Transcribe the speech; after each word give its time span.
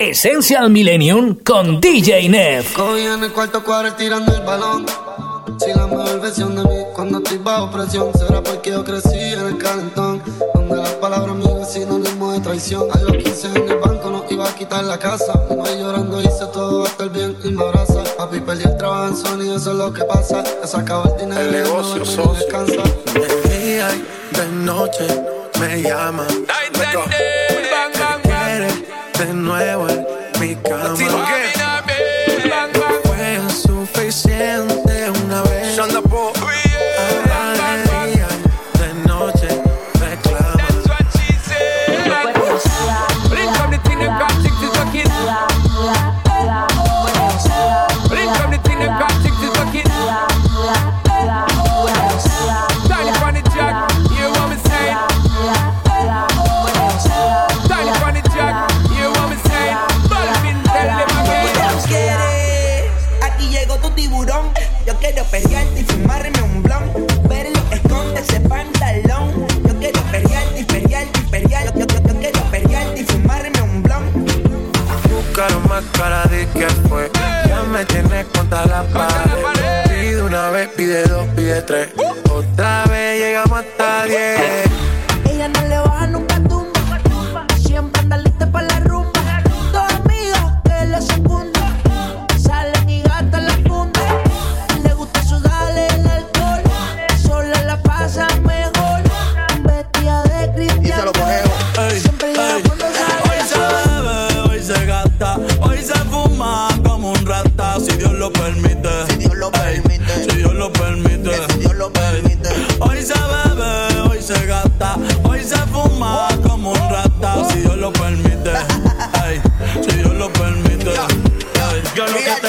Essential 0.00 0.70
Millennium 0.70 1.34
con 1.42 1.80
DJ 1.80 2.28
Nev. 2.28 2.64
Hoy 2.78 3.02
en 3.02 3.24
el 3.24 3.32
cuarto 3.32 3.64
cuadro 3.64 3.92
tirando 3.94 4.32
el 4.32 4.42
balón. 4.42 4.86
Si 5.58 5.74
la 5.74 5.88
mejor 5.88 6.20
versión 6.20 6.54
de 6.54 6.62
mí 6.62 6.84
cuando 6.94 7.18
estoy 7.18 7.38
bajo 7.38 7.68
presión 7.72 8.12
será 8.16 8.40
porque 8.40 8.70
yo 8.70 8.84
crecí 8.84 9.18
en 9.18 9.44
el 9.44 9.58
calentón. 9.58 10.22
Donde 10.54 10.76
las 10.76 10.92
palabras 10.92 11.34
mías 11.34 11.72
sinónimo 11.72 12.30
de 12.32 12.38
traición. 12.38 12.84
A 12.92 12.98
los 13.00 13.16
15 13.24 13.48
en 13.48 13.68
el 13.70 13.78
banco 13.78 14.10
no 14.10 14.24
iba 14.30 14.48
a 14.48 14.54
quitar 14.54 14.84
la 14.84 15.00
casa. 15.00 15.32
Voy 15.50 15.76
llorando 15.76 16.20
hice 16.20 16.46
todo 16.52 16.82
va 16.82 16.86
a 16.86 16.90
estar 16.90 17.08
bien 17.08 17.36
y 17.42 17.48
me 17.48 17.64
abraza. 17.64 18.04
Papi 18.16 18.38
perdí 18.38 18.62
el 18.66 18.76
trabajo 18.76 19.08
en 19.08 19.16
Sony, 19.16 19.56
eso 19.56 19.72
es 19.72 19.78
lo 19.78 19.92
que 19.92 20.04
pasa. 20.04 20.44
Se 20.64 20.76
acaba 20.76 21.10
el 21.10 21.16
dinero. 21.22 21.40
El 21.40 21.50
negocio, 21.50 22.24
no 22.24 22.34
descansa. 22.34 22.82
De 23.14 23.48
día 23.48 23.88
y 23.96 24.36
de 24.36 24.46
noche 24.64 25.08
me 25.58 25.82
llama. 25.82 26.24
Me 26.78 27.47
de 29.18 29.34
nuevo 29.34 29.88
en 29.88 30.06
mi 30.40 30.54
cama. 30.56 30.94
Fue 33.04 33.40
suficiente 33.50 34.57
contra 78.48 78.66
la 78.66 78.82
pared. 78.84 79.84
Pide 79.88 80.22
una 80.22 80.50
vez, 80.50 80.68
pide 80.76 81.02
dos, 81.04 81.26
pide 81.36 81.62
tres. 81.62 81.88
Otra 82.30 82.84
vez 82.86 83.20
llegamos 83.20 83.58
hasta 83.58 84.04
diez. 84.04 84.87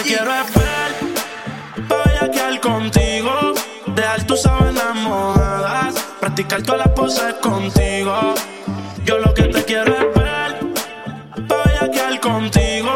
Quiero 0.09 0.33
es 0.33 0.53
ver, 0.55 0.91
bellaquear 1.87 2.59
contigo, 2.59 3.53
dejar 3.93 4.23
tus 4.25 4.41
sábanas 4.41 4.95
mojadas, 4.95 5.93
practicar 6.19 6.63
todas 6.63 6.87
las 6.87 6.95
poses 6.95 7.35
contigo. 7.35 8.33
Yo 9.05 9.19
lo 9.19 9.31
que 9.35 9.43
te 9.43 9.63
quiero 9.65 9.93
es 9.93 10.07
ver, 10.19 10.51
bellaquear 11.51 12.19
contigo, 12.21 12.91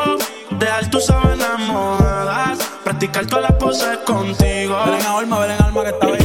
dejar 0.58 0.90
tus 0.90 1.06
sábanas 1.06 1.60
mojadas, 1.60 2.58
practicar 2.84 3.28
todas 3.28 3.44
las 3.44 3.60
poses 3.60 3.98
contigo. 4.00 4.76
Ven 4.84 4.96
en 4.96 5.06
alma, 5.06 5.40
ven 5.40 5.52
en 5.52 5.62
alma 5.62 5.84
que 5.84 5.90
está 5.90 6.08
bella. 6.08 6.23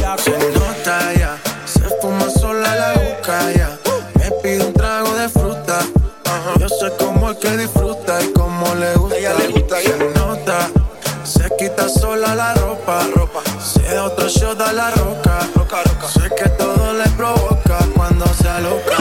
Quita 11.79 11.87
sola 11.87 12.35
la 12.35 12.53
ropa. 12.55 12.99
ropa. 13.15 13.41
Se 13.59 13.81
da 13.81 14.05
otro 14.05 14.27
shot 14.27 14.59
a 14.61 14.73
la 14.73 14.89
roca. 14.91 15.39
roca, 15.55 15.81
roca. 15.83 16.07
Sé 16.07 16.29
que 16.35 16.49
todo 16.49 16.93
le 16.93 17.07
provoca 17.11 17.77
cuando 17.95 18.25
se 18.33 18.49
aloca. 18.49 18.97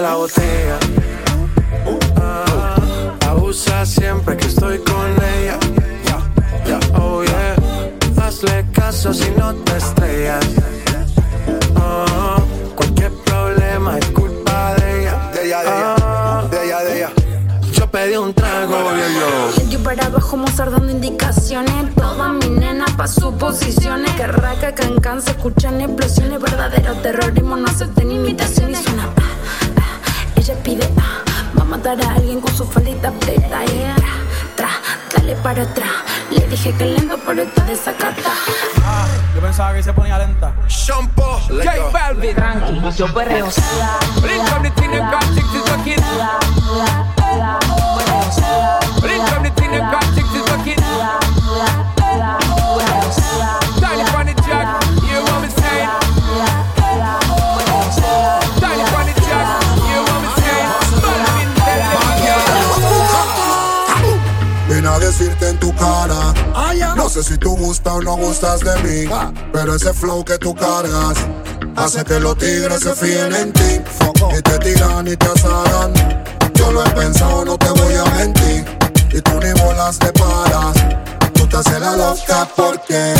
La 0.00 0.14
botella. 0.14 0.78
Ah, 2.16 2.76
abusa 3.28 3.84
siempre 3.84 4.36
que 4.36 4.46
estoy 4.46 4.78
con 4.78 5.06
ella. 5.36 5.58
Oh 6.94 7.22
yeah. 7.22 7.56
Hazle 8.22 8.66
caso 8.72 9.12
si 9.12 9.30
no 9.36 9.54
te 9.54 9.76
estrellas. 9.76 10.44
Ah, 11.76 12.38
cualquier 12.74 13.12
problema 13.24 13.98
es 13.98 14.06
culpa 14.06 14.74
de 14.76 15.00
ella. 15.00 15.30
De 15.34 15.46
ella, 15.46 15.62
de 15.62 15.70
ella. 15.70 16.48
De 16.50 16.64
ella, 16.64 16.78
de 16.80 16.96
ella. 16.96 17.10
Yo 17.72 17.86
pedí 17.90 18.16
un 18.16 18.32
trago 18.32 18.76
y 18.94 19.14
yo. 19.14 19.68
Yo 19.70 19.78
para 19.82 20.06
abajo 20.06 20.36
Mozart 20.36 20.72
dando 20.72 20.90
indicaciones 20.90 21.94
Todas 21.94 22.32
mis 22.32 22.50
nenas 22.50 22.90
pa' 22.92 23.06
sus 23.06 23.32
posiciones 23.34 24.10
Que 24.12 24.26
raca, 24.26 24.74
cancan, 24.74 25.22
se 25.22 25.30
escuchan 25.30 25.80
explosiones 25.80 26.40
Verdadero 26.40 26.94
terrorismo, 26.96 27.56
no 27.56 27.68
acepten 27.68 28.10
imitaciones 28.10 28.80
Y 28.80 28.84
suena 28.84 29.04
ah, 29.04 29.14
ah, 29.16 29.19
Ella 30.40 30.54
pide 30.62 30.88
ah 30.96 31.22
Va 31.54 31.60
a 31.60 31.64
matar 31.66 32.00
a 32.00 32.14
alguien 32.14 32.40
con 32.40 32.50
su 32.56 32.64
faldita 32.64 33.08
aprieta 33.08 33.62
Y 33.62 33.84
tra, 33.94 34.08
tra, 34.56 34.70
dale 35.14 35.36
para 35.36 35.64
atrás 35.64 35.90
Le 36.30 36.46
dije 36.46 36.72
que 36.72 36.86
lento, 36.86 37.18
pero 37.26 37.42
está 37.42 37.62
desacata 37.64 38.32
Yo 39.34 39.40
pensaba 39.42 39.74
que 39.74 39.82
se 39.82 39.92
ponía 39.92 40.16
lenta. 40.16 40.54
Shampoo. 40.66 41.40
Let's 41.50 41.76
go. 41.76 41.90
Tranqui, 42.34 42.96
yo 42.96 43.12
perreo 43.12 43.50
sola. 43.50 43.98
Ven 44.22 44.40
sé 67.22 67.32
si 67.32 67.38
tú 67.38 67.56
gustas 67.56 67.94
o 67.94 68.00
no 68.00 68.16
gustas 68.16 68.60
de 68.60 68.76
mí. 68.82 69.10
Pero 69.52 69.74
ese 69.74 69.92
flow 69.92 70.24
que 70.24 70.38
tú 70.38 70.54
cargas 70.54 71.16
hace 71.76 72.04
que 72.04 72.20
los 72.20 72.36
tigres 72.36 72.80
se 72.80 72.94
fíen 72.94 73.34
en 73.34 73.52
ti. 73.52 73.80
Y 74.36 74.42
te 74.42 74.58
tiran 74.58 75.06
y 75.06 75.16
te 75.16 75.26
asaran. 75.26 75.92
Yo 76.54 76.72
lo 76.72 76.84
he 76.84 76.90
pensado, 76.90 77.44
no 77.44 77.58
te 77.58 77.68
voy 77.70 77.94
a 77.94 78.04
mentir. 78.16 78.64
Y 79.12 79.20
tú 79.20 79.32
ni 79.40 79.52
bolas 79.60 79.98
te 79.98 80.12
paras. 80.12 80.74
Tú 81.34 81.46
te 81.46 81.56
haces 81.56 81.80
la 81.80 81.96
loca 81.96 82.48
porque 82.56 83.14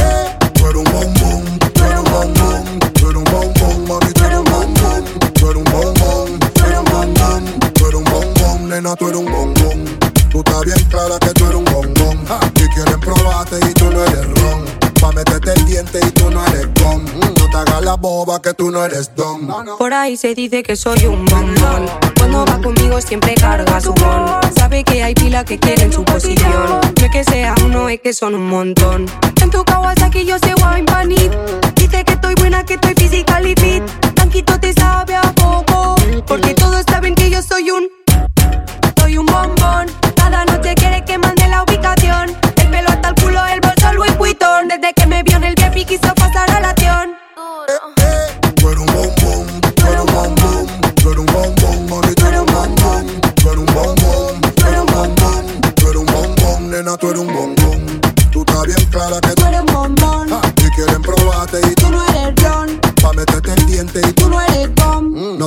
tú 0.55 0.67
eres 0.67 0.77
un 0.77 0.85
bombón, 0.85 1.59
tú 1.59 1.85
eres 1.85 1.99
un 1.99 2.05
bombón, 2.05 2.81
tú 2.95 3.09
eres 3.09 3.17
un 3.17 3.25
bombón, 3.25 3.89
mami, 3.89 4.13
tú 4.13 4.25
eres 4.25 4.39
un 4.39 4.45
bombón, 4.45 5.05
tú 5.35 5.47
eres 5.47 5.57
un 5.57 5.65
bombón, 5.65 6.39
tú 6.55 6.67
eres 6.67 6.79
un 6.79 7.73
tú 7.73 7.87
eres 7.87 7.95
un 7.95 8.05
bombón, 8.05 8.69
nena, 8.69 8.97
tú 8.97 9.09
eres 9.09 9.19
un 9.19 9.33
bombón. 9.33 10.10
Tú 10.31 10.39
estás 10.39 10.65
bien 10.65 10.85
clara 10.89 11.19
que 11.19 11.31
tú 11.31 11.45
eres 11.47 11.57
un 11.57 11.65
bombón. 11.65 12.25
Que 12.55 12.69
quieren 12.69 13.01
probarte 13.01 13.59
y 13.69 13.75
tú 13.75 13.91
no 13.91 14.05
eres 14.05 14.27
ron. 14.41 14.65
Pa' 15.01 15.11
meterte 15.13 15.53
el 15.55 15.65
diente 15.65 15.99
y 16.07 16.11
tú 16.13 16.31
no 16.31 16.45
eres 16.47 16.73
don. 16.75 17.03
Mm. 17.03 17.35
No 17.39 17.51
te 17.51 17.57
hagas 17.57 17.83
la 17.83 17.95
boba 17.95 18.41
que 18.41 18.55
tú 18.55 18.71
no 18.71 18.85
eres 18.85 19.11
don. 19.17 19.49
Por 19.77 19.93
ahí 19.93 20.17
se 20.17 20.35
dice 20.35 20.63
que 20.63 20.77
soy 20.77 21.07
un 21.07 21.25
bombón. 21.25 21.87
Cuando 22.17 22.47
va 22.47 22.61
conmigo 22.61 23.01
siempre 23.01 23.35
carga 23.35 23.81
su 23.81 23.93
bon. 23.93 24.41
Sabe 24.57 24.85
que 24.85 25.03
hay 25.03 25.15
pila 25.15 25.45
que 25.45 25.59
quieren 25.59 25.93
su 25.93 26.05
posición. 26.05 26.81
No 26.97 27.05
es 27.05 27.11
que 27.11 27.25
sea 27.25 27.55
uno, 27.65 27.89
es 27.89 28.01
que 28.01 28.13
son 28.13 28.35
un 28.37 28.47
montón. 28.47 29.07
En 29.43 29.51
tu 29.51 29.65
Kawasaki 29.65 30.25
yo 30.25 30.39
sé 30.39 30.55
wine 30.55 30.85
panit. 30.85 31.33
Dice 31.75 32.05
que 32.05 32.13
estoy 32.13 32.35
buena, 32.37 32.65
que 32.65 32.75
estoy 32.75 32.95
physical 32.95 33.47
y 33.49 33.55
fit. 33.57 33.83
Tanquito 34.15 34.61
te 34.61 34.73
sabe 34.75 35.17
a 35.17 35.33
poco. 35.33 35.97
Porque 36.27 36.55
todos 36.55 36.85
saben 36.89 37.17
que 37.17 37.31
yo 37.31 37.43
soy 37.43 37.71
un 37.73 38.00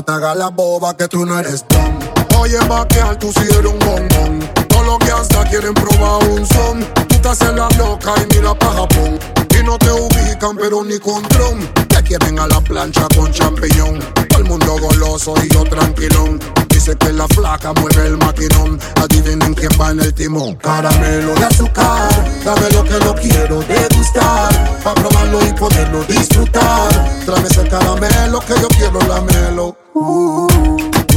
te 0.04 0.12
hagas 0.12 0.36
la 0.36 0.50
boba 0.50 0.96
que 0.96 1.08
tú 1.08 1.26
no 1.26 1.40
eres 1.40 1.66
don. 1.70 2.40
Oye, 2.40 2.58
vaquear, 2.68 3.18
tú 3.18 3.32
sí 3.32 3.42
eres 3.44 3.72
un 3.72 3.80
bombón. 3.80 4.40
Todos 4.68 4.86
los 4.86 5.00
que 5.00 5.12
hasta 5.12 5.44
quieren 5.50 5.74
probar 5.74 6.24
un 6.30 6.46
son. 6.46 6.86
Tú 7.08 7.16
estás 7.16 7.42
en 7.42 7.56
la 7.56 7.70
loca 7.78 8.14
y 8.18 8.36
mira 8.36 8.54
pa' 8.54 8.74
Japón. 8.74 9.20
Y 9.60 9.64
no 9.64 9.78
te 9.78 9.92
ubican, 9.92 10.58
pero 10.58 10.84
ni 10.84 11.00
con 11.00 11.22
dron. 11.24 11.60
Te 11.88 12.02
quieren 12.04 12.40
a 12.40 12.48
la 12.48 12.62
plancha 12.62 13.08
con 13.16 13.32
champiñón. 13.32 14.00
Todo 14.30 14.40
el 14.40 14.46
mundo 14.46 14.76
goloso 14.80 15.34
y 15.44 15.54
yo 15.54 15.64
tranquilón. 15.64 16.40
Dice 16.70 16.96
que 16.98 17.14
la 17.14 17.28
flaca 17.28 17.72
mueve 17.74 18.08
el 18.08 18.18
maquinón. 18.18 18.80
Adivinen 18.96 19.54
quién 19.54 19.72
va 19.80 19.92
en 19.92 20.00
el 20.02 20.14
timón. 20.14 20.56
Caramelo 20.56 21.36
de 21.36 21.46
azúcar. 21.46 22.10
Dame 22.44 22.70
lo 22.72 22.84
que 22.84 23.00
no 23.06 23.16
quiero 23.16 23.60
degustar. 23.62 24.82
Pa' 24.84 24.94
probarlo 24.96 25.40
y 25.46 25.54
poderlo 25.54 26.04
disfrutar. 26.04 26.90
Tráeme 27.26 27.48
ese 27.48 27.68
caramelo 27.68 28.40
que 28.42 28.54
yo 28.60 28.68
quiero 28.70 29.00
lamelo. 29.02 29.78
Uh, 29.94 30.48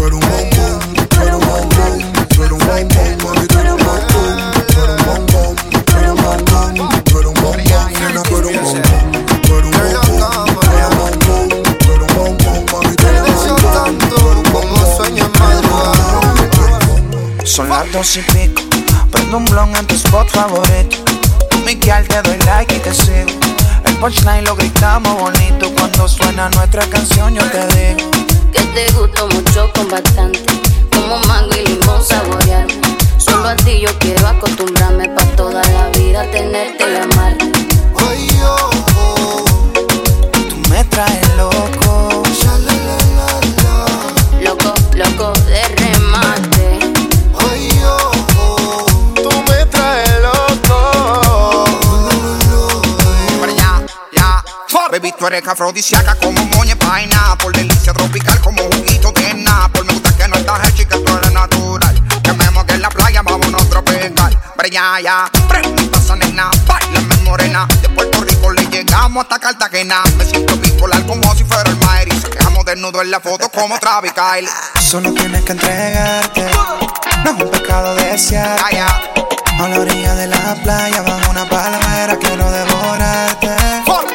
un 0.07 0.21
bombón, 0.21 0.51
tú 1.09 1.21
un 1.21 1.41
bombón, 1.41 2.13
tú 2.29 2.43
un 2.43 2.59
bombón, 2.59 3.66
200 17.97 18.17
y 18.17 18.49
pico. 18.49 18.63
Prendo 19.11 19.39
un 19.39 19.45
blon 19.47 19.75
en 19.75 19.87
tu 19.87 19.95
spot 19.95 20.29
favorito. 20.29 20.99
Tú, 21.51 21.59
Miguel, 21.65 22.07
te 22.07 22.21
doy 22.21 22.37
like 22.45 22.75
y 22.75 22.79
te 22.79 22.93
sigo. 22.93 23.31
El 23.87 23.97
punchline 23.97 24.45
lo 24.45 24.55
gritamos 24.55 25.19
bonito. 25.19 25.73
Cuando 25.75 26.07
suena 26.07 26.51
nuestra 26.51 26.85
canción, 26.91 27.35
yo 27.35 27.43
te 27.51 27.67
digo. 27.75 28.11
Que 28.53 28.61
te 28.75 28.93
gusto 28.93 29.27
mucho 29.29 29.73
con 29.75 29.89
bastante. 29.89 30.45
Como 30.93 31.17
mango 31.21 31.55
y 31.55 31.67
limón 31.67 32.05
saborear. 32.05 32.67
Solo 33.17 33.49
a 33.49 33.57
ti 33.57 33.81
yo 33.81 33.99
quiero 33.99 34.27
acostumbrarme. 34.27 35.09
Pa' 35.09 35.25
toda 35.35 35.63
la 35.63 35.89
vida 35.99 36.31
tenerte 36.31 36.87
la 36.87 37.03
amarte. 37.03 37.51
Oye, 37.95 38.29
oh. 38.45 39.45
Tú 40.33 40.57
me 40.69 40.85
traes 40.85 41.35
loco. 41.37 42.23
Loco, 44.43 44.75
loco 44.95 45.33
de 45.47 45.66
tú 55.27 55.35
eres 55.35 55.49
afrodisíaca 55.49 56.15
como 56.17 56.45
moña 56.47 56.77
paina. 56.77 57.37
Por 57.39 57.53
delicia 57.53 57.93
tropical 57.93 58.41
como 58.41 58.63
juguito 58.63 59.13
de 59.13 59.45
Por 59.73 59.85
Me 59.85 59.93
gusta 59.93 60.17
que 60.17 60.29
no 60.29 60.37
estás 60.37 60.69
hecha 60.69 60.83
y 60.83 60.87
que 60.87 60.99
tú 60.99 61.17
eres 61.17 61.33
natural. 61.33 62.03
Que 62.23 62.33
me 62.33 62.51
moque 62.51 62.75
en 62.75 62.83
la 62.83 62.89
playa, 62.89 63.23
vámonos 63.23 63.69
tropical. 63.69 64.39
Pero 64.57 64.69
ya. 64.69 65.31
Prendita 65.49 65.99
esa 65.99 66.17
nena, 66.17 66.51
bailame 66.67 67.17
morena. 67.25 67.67
De 67.83 67.89
Puerto 67.89 68.21
Rico 68.21 68.53
le 68.53 68.67
llegamos 68.67 69.25
hasta 69.25 69.39
Cartagena. 69.39 70.03
Me 70.17 70.25
siento 70.25 70.57
bipolar 70.59 71.05
como 71.07 71.35
si 71.35 71.45
fuera 71.45 71.69
el 71.71 71.77
Maeri. 71.79 72.13
Se 72.21 72.31
quejamos 72.31 72.65
desnudo 72.65 73.03
en 73.03 73.11
la 73.11 73.21
foto 73.21 73.49
como 73.49 73.79
Travis 73.79 74.13
Kyle. 74.13 74.49
Solo 74.81 75.13
tienes 75.13 75.43
que 75.45 75.53
entregarte. 75.53 76.47
No 77.25 77.31
es 77.33 77.43
un 77.43 77.51
pecado 77.51 77.95
desear. 77.97 78.61
Ya. 78.73 78.87
A 79.59 79.69
la 79.69 79.81
orilla 79.81 80.15
de 80.15 80.27
la 80.27 80.55
playa, 80.63 81.01
bajo 81.01 81.31
una 81.31 81.49
palmera, 81.49 82.17
quiero 82.21 82.51
devorarte. 82.51 83.57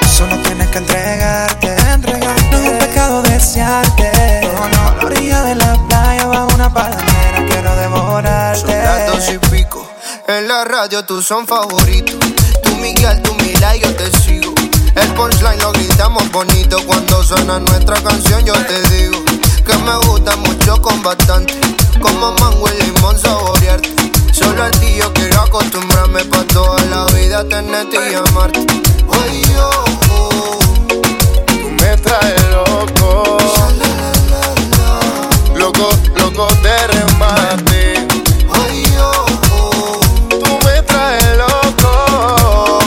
Solo 0.08 0.38
que 0.72 0.78
entregarte. 0.78 1.76
entregarte. 1.92 2.52
No 2.52 2.58
es 2.58 2.70
un 2.70 2.78
pecado 2.78 3.22
desearte. 3.24 4.42
No, 4.44 4.68
no. 4.70 4.96
La 4.96 5.06
orilla 5.06 5.42
de 5.44 5.56
la 5.56 5.88
playa, 5.88 6.26
bajo 6.28 6.56
una 6.56 6.74
palmera, 6.74 7.46
quiero 7.48 7.76
devorarte. 7.76 9.22
Son 9.26 9.36
y 9.36 9.38
pico. 9.50 9.86
En 10.28 10.48
la 10.48 10.64
radio 10.64 11.04
tú 11.04 11.22
son 11.22 11.46
favoritos. 11.46 12.16
Tú 12.64 12.76
Miguel, 12.78 13.22
tú 13.22 13.34
Mila 13.36 13.76
yo 13.76 13.94
te 13.96 14.10
sigo. 14.20 14.54
El 14.96 15.08
punchline 15.10 15.60
lo 15.60 15.74
gritamos 15.74 16.32
bonito. 16.32 16.78
Cuando 16.86 17.22
suena 17.24 17.60
nuestra 17.60 18.02
canción 18.02 18.46
yo 18.46 18.54
te 18.54 18.82
digo. 18.90 19.18
Que 19.66 19.78
me 19.78 19.96
gusta 20.08 20.36
mucho 20.38 20.82
con 20.82 21.04
bastante. 21.04 21.54
Como 22.02 22.32
mango 22.34 22.70
y 22.70 22.84
limón 22.84 23.20
saborearte. 23.20 23.90
Solo 24.32 24.64
a 24.64 24.72
ti 24.72 24.96
yo 24.98 25.12
quiero 25.14 25.42
acostumbrarme 25.42 26.24
pa' 26.26 26.46
toda 26.46 26.82
la 26.86 27.06
vida 27.14 27.44
tenerte 27.48 27.98
y 28.12 28.16
amarte. 28.16 28.66
Ay, 29.12 29.44
oh, 29.58 29.86
oh. 30.12 30.31
Me 31.92 31.98
traes 31.98 32.42
loco. 32.52 33.38
Loco, 35.56 35.90
loco 36.16 36.48
de 36.64 36.88
remate. 36.88 38.08
Tú 40.30 40.60
me 40.64 40.82
traes 40.84 41.38
loco. 41.38 42.80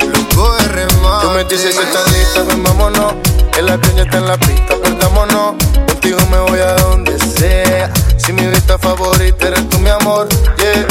Loco 0.00 0.52
de 0.56 0.68
remate. 0.68 1.26
Tú 1.26 1.30
me 1.30 1.44
dices 1.44 1.76
si 1.76 1.80
estás 1.80 2.10
lista, 2.10 2.42
ven 2.42 2.64
vámonos. 2.64 3.14
El 3.56 3.68
avión 3.68 3.94
ya 3.94 4.02
está 4.02 4.18
en 4.18 4.26
la 4.26 4.36
pista, 4.38 4.74
perdámonos. 4.82 5.54
Contigo 5.86 6.18
me 6.28 6.40
voy 6.40 6.58
a 6.58 6.74
donde 6.74 7.16
sea. 7.20 7.88
Si 8.16 8.32
mi 8.32 8.46
vista 8.46 8.76
favorita 8.80 9.46
eres 9.46 9.68
tú, 9.68 9.78
mi 9.78 9.90
amor, 9.90 10.28
yeah. 10.58 10.86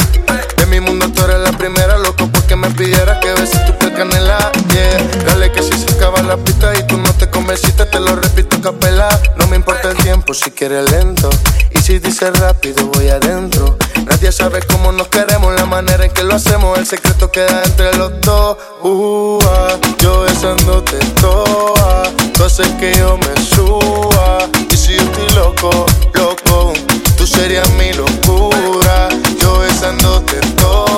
De 0.56 0.64
mi 0.64 0.80
mundo 0.80 1.12
tú 1.12 1.24
eres 1.24 1.40
la 1.40 1.52
primera, 1.52 1.98
loco, 1.98 2.26
porque 2.32 2.56
me 2.56 2.70
pidieras 2.70 3.18
que 3.18 3.34
beses 3.34 3.66
tu 3.66 3.79
canela, 4.00 4.50
yeah. 4.72 4.96
Dale 5.26 5.52
que 5.52 5.62
si 5.62 5.72
se 5.72 5.92
acaba 5.94 6.22
la 6.22 6.38
pista 6.38 6.72
y 6.78 6.86
tú 6.86 6.96
no 6.96 7.12
te 7.12 7.28
convenciste, 7.28 7.84
te 7.84 8.00
lo 8.00 8.16
repito 8.16 8.58
capela. 8.62 9.08
No 9.36 9.46
me 9.48 9.56
importa 9.56 9.90
el 9.90 9.96
tiempo 9.98 10.32
si 10.32 10.50
quieres 10.52 10.90
lento. 10.90 11.28
Y 11.74 11.80
si 11.80 11.98
dices 11.98 12.32
rápido, 12.38 12.86
voy 12.94 13.08
adentro. 13.10 13.76
Nadie 14.06 14.32
sabe 14.32 14.60
cómo 14.62 14.90
nos 14.92 15.08
queremos, 15.08 15.54
la 15.54 15.66
manera 15.66 16.02
en 16.06 16.12
que 16.12 16.22
lo 16.22 16.34
hacemos, 16.34 16.78
el 16.78 16.86
secreto 16.86 17.30
queda 17.30 17.62
entre 17.62 17.94
los 17.98 18.18
dos. 18.22 18.56
Uh, 18.82 19.38
ah, 19.44 19.76
yo 19.98 20.22
besándote 20.22 20.96
toa, 21.20 22.04
tú 22.32 22.44
haces 22.44 22.68
que 22.80 22.94
yo 22.94 23.18
me 23.18 23.44
suba. 23.44 24.48
Y 24.70 24.76
si 24.76 24.94
yo 24.96 25.02
estoy 25.02 25.28
loco, 25.34 25.84
loco, 26.14 26.72
tú 27.18 27.26
serías 27.26 27.68
mi 27.72 27.92
locura. 27.92 29.10
Yo 29.42 29.58
besándote 29.58 30.40
toa, 30.56 30.89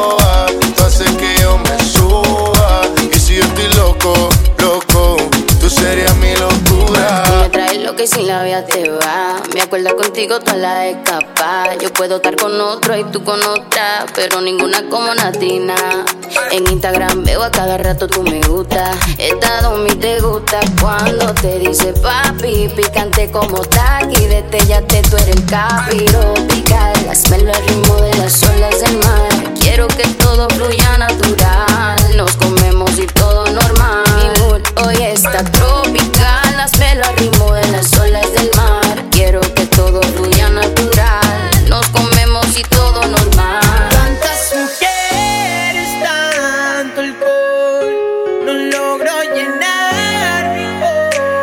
serías 5.72 6.16
mi 6.16 6.34
locura. 6.36 7.24
Me 7.40 7.48
traes 7.48 7.82
lo 7.82 7.96
que 7.96 8.06
sin 8.06 8.26
la 8.26 8.42
vida 8.42 8.64
te 8.64 8.90
va. 8.90 9.40
Me 9.54 9.62
acuerdo 9.62 9.96
contigo 9.96 10.38
toda 10.40 10.56
la 10.56 10.86
escapa. 10.86 11.74
Yo 11.80 11.92
puedo 11.92 12.16
estar 12.16 12.36
con 12.36 12.60
otro 12.60 12.96
y 12.96 13.04
tú 13.04 13.24
con 13.24 13.40
otra, 13.42 14.06
pero 14.14 14.40
ninguna 14.40 14.88
como 14.88 15.14
Natina. 15.14 15.74
En 16.50 16.70
Instagram 16.70 17.24
veo 17.24 17.42
a 17.42 17.50
cada 17.50 17.78
rato 17.78 18.06
tú 18.06 18.22
me 18.22 18.40
gusta. 18.42 18.90
Esta 19.18 19.62
domi 19.62 19.90
te 19.90 20.20
gusta 20.20 20.60
cuando 20.80 21.32
te 21.34 21.58
dice 21.58 21.92
papi, 21.94 22.68
picante 22.76 23.30
como 23.30 23.58
taqui. 23.58 24.26
Detellate, 24.26 25.02
tú 25.02 25.16
eres 25.16 25.36
el 25.36 25.46
capiro 25.46 26.34
picar. 26.48 26.92
Hazmelo 27.10 27.52
al 27.52 27.66
ritmo 27.66 27.96
de 27.96 28.14
las 28.18 28.42
olas 28.44 28.80
del 28.80 28.98
mar. 28.98 29.54
Quiero 29.60 29.88
que 29.88 30.06
todo 30.18 30.48
fluya 30.50 30.98
natural. 30.98 32.16
Nos 32.16 32.36
comemos 32.36 32.98
y 32.98 33.06
todo 33.06 33.46
normal. 33.46 34.02
Hoy 34.76 34.96
está 35.02 35.44
tropical, 35.44 36.56
las 36.56 36.72
velas 36.78 37.14
rimo 37.16 37.52
de 37.52 37.68
las 37.68 37.92
olas 37.98 38.32
del 38.32 38.50
mar. 38.56 39.04
Quiero 39.10 39.40
que 39.40 39.66
todo 39.66 40.00
fluya 40.02 40.48
natural. 40.48 41.68
Nos 41.68 41.86
comemos 41.88 42.58
y 42.58 42.62
todo 42.62 43.02
normal. 43.06 43.60
Tantas 43.90 44.54
mujeres, 44.56 45.88
tanto 46.02 47.00
alcohol. 47.02 47.94
No 48.46 48.52
logro 48.54 49.12
llenar 49.34 50.56
mi 50.56 50.64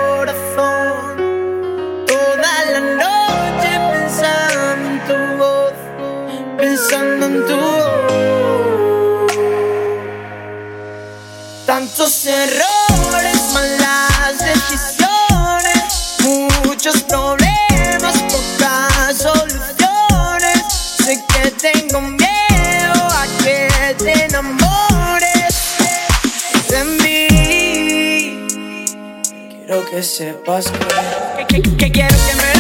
corazón. 0.08 1.16
Toda 2.08 2.66
la 2.74 2.80
noche 3.04 3.70
pensando 3.92 4.88
en 4.90 4.98
tu 5.08 5.18
voz, 5.38 5.74
pensando 6.58 7.26
en 7.28 7.36
tu 7.46 7.56
voz. 7.56 7.80
Tantos 11.68 12.26
errores. 12.26 12.69
quiero 29.70 29.86
que 29.86 30.02
sepas 30.02 30.72
que, 31.38 31.46
que, 31.46 31.62
que, 31.62 31.78
que 31.78 31.92
quiero 31.92 32.16
que 32.16 32.36
me 32.36 32.59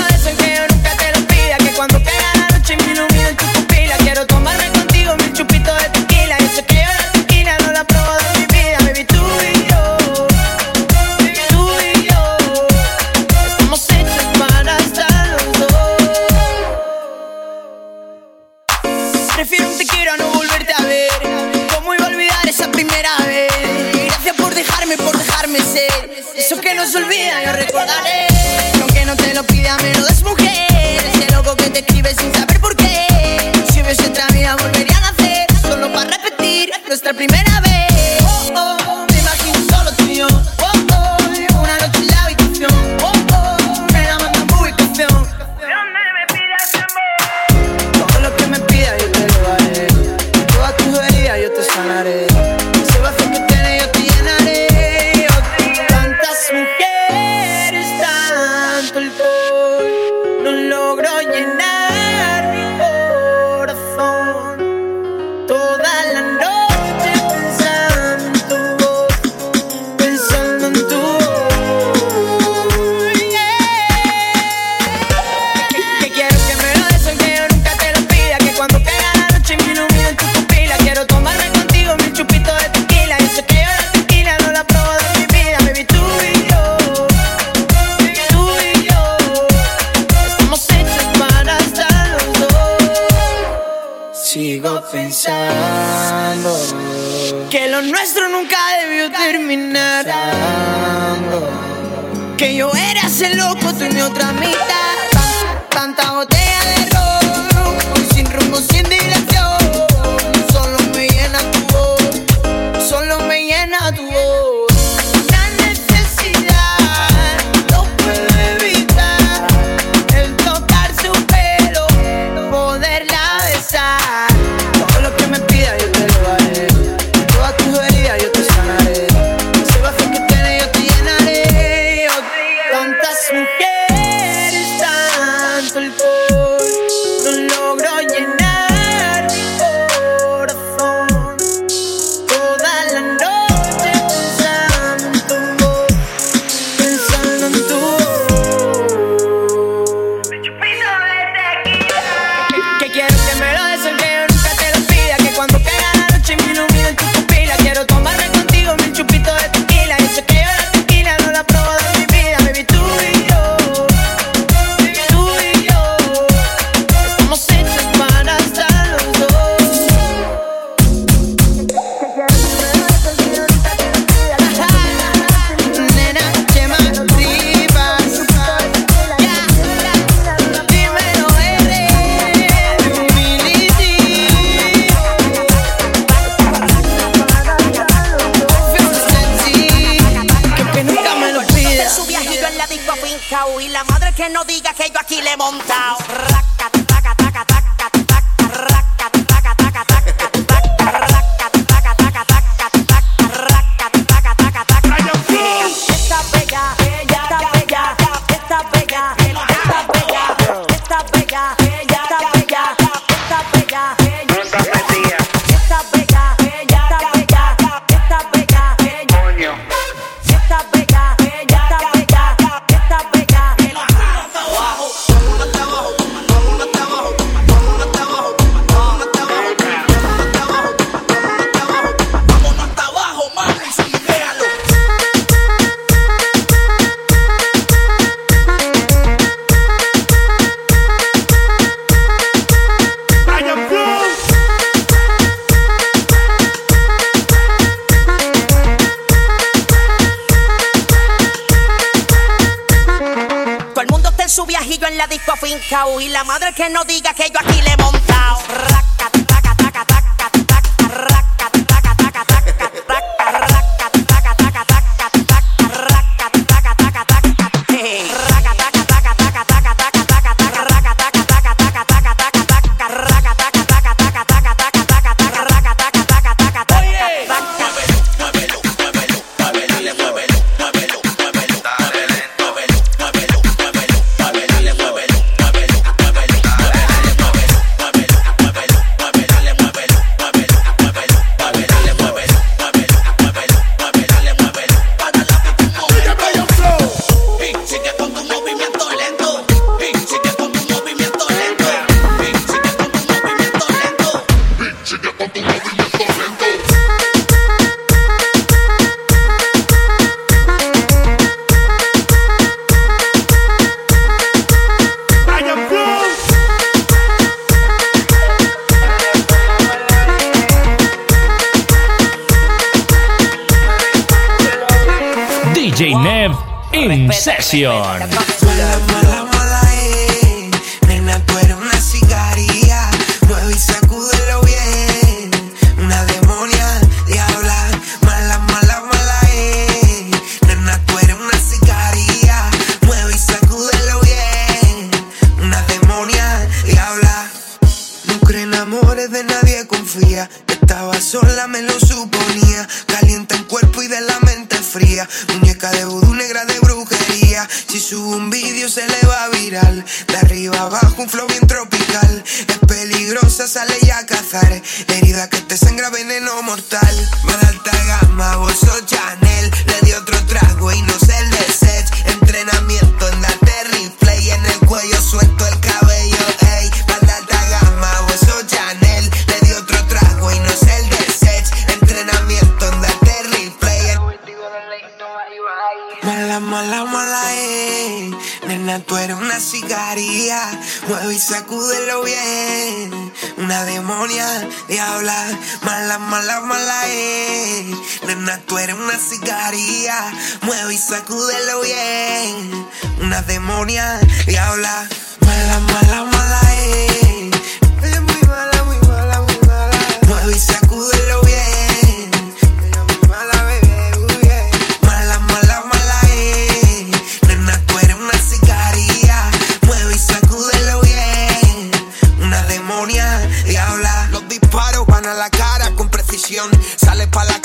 mala, 396.70 396.84
eh. 396.88 397.76
Nena, 398.06 398.40
tú 398.46 398.58
eres 398.58 398.76
una 398.76 398.98
sicaria. 398.98 399.96
Mueve 400.42 400.74
y 400.74 400.78
sacúdelo 400.78 401.62
bien. 401.62 402.68
Una 403.02 403.22
demonia, 403.24 404.00
diabla. 404.28 404.88
Mala, 405.22 405.60
mala, 405.60 406.04
mala, 406.04 406.19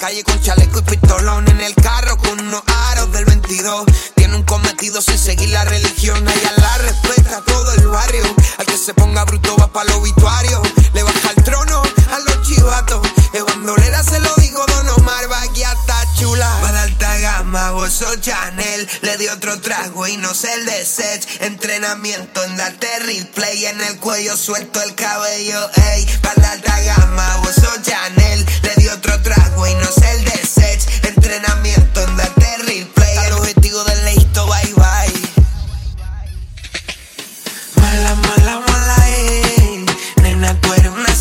calle 0.04 0.22
con 0.22 0.38
chaleco 0.38 0.80
y 0.80 0.82
pistolón. 0.82 1.48
En 1.48 1.60
el 1.62 1.74
carro 1.76 2.18
con 2.18 2.38
unos 2.38 2.62
aros 2.90 3.10
del 3.12 3.24
22. 3.24 3.86
Tiene 4.14 4.36
un 4.36 4.42
cometido 4.42 5.00
sin 5.00 5.16
seguir 5.16 5.48
la 5.48 5.64
religión. 5.64 6.18
Ella 6.28 6.52
la 6.58 6.78
respeta 6.78 7.42
todo 7.46 7.72
el 7.72 7.88
barrio. 7.88 8.22
Al 8.58 8.66
que 8.66 8.76
se 8.76 8.92
ponga 8.92 9.24
bruto 9.24 9.56
va 9.56 9.72
pa' 9.72 9.84
los 9.84 9.96
obituario. 9.96 10.60
Gama, 17.54 17.70
bolso 17.72 18.06
Chanel. 18.20 18.88
Le 19.02 19.16
di 19.16 19.28
otro 19.28 19.60
trago 19.60 20.06
y 20.06 20.16
no 20.16 20.34
sé 20.34 20.52
el 20.54 20.66
de 20.66 20.84
set. 20.84 21.26
Entrenamiento 21.40 22.42
en 22.44 22.56
darte 22.56 22.88
replay. 23.00 23.66
En 23.66 23.80
el 23.80 23.98
cuello 23.98 24.36
suelto 24.36 24.82
el 24.82 24.94
cabello, 24.94 25.70
ey. 25.92 26.06
Va 26.24 26.32
de 26.34 26.46
alta 26.46 26.80
gama, 26.80 27.36
bolso 27.38 27.70
Chanel. 27.82 28.44
Le 28.62 28.74
di 28.76 28.88
otro 28.88 29.20
trago 29.22 29.66
y 29.66 29.74
no 29.74 29.86
sé 29.86 30.10
el 30.12 30.24
de 30.24 30.46
set. 30.46 31.04
Entrenamiento 31.04 32.02
en 32.02 32.16
darte 32.16 32.56
replay. 32.58 33.16
El 33.26 33.32
objetivo 33.34 33.84
del 33.84 34.04
leito, 34.04 34.46
bye 34.46 34.74
bye. 34.74 35.12
Mala, 37.76 38.14
mala, 38.14 38.60
mala, 38.66 39.10
eh. 39.10 39.86
Nena, 40.22 40.60
tú 40.60 40.72
eres 40.74 40.92
una 40.92 41.13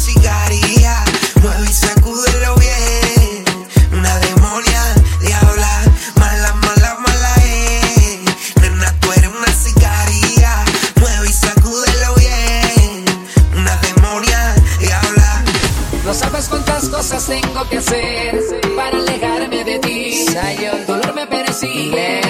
cosas 17.13 17.41
tengo 17.41 17.69
que 17.69 17.77
hacer 17.77 18.61
para 18.75 18.97
alejarme 18.97 19.63
de 19.63 19.79
ti. 19.79 20.25
El 20.59 20.85
dolor 20.85 21.13
me 21.13 21.27
persigue. 21.27 22.21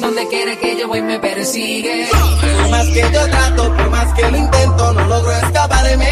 Donde 0.00 0.28
quiera 0.28 0.56
que 0.56 0.76
yo 0.78 0.88
voy 0.88 1.02
me 1.02 1.18
persigue. 1.18 2.08
Por 2.10 2.68
más 2.70 2.86
que 2.88 3.00
yo 3.00 3.30
trato, 3.30 3.74
por 3.76 3.90
más 3.90 4.12
que 4.14 4.30
lo 4.30 4.36
intento, 4.36 4.92
no 4.92 5.06
logro 5.06 5.32
escaparme. 5.32 6.08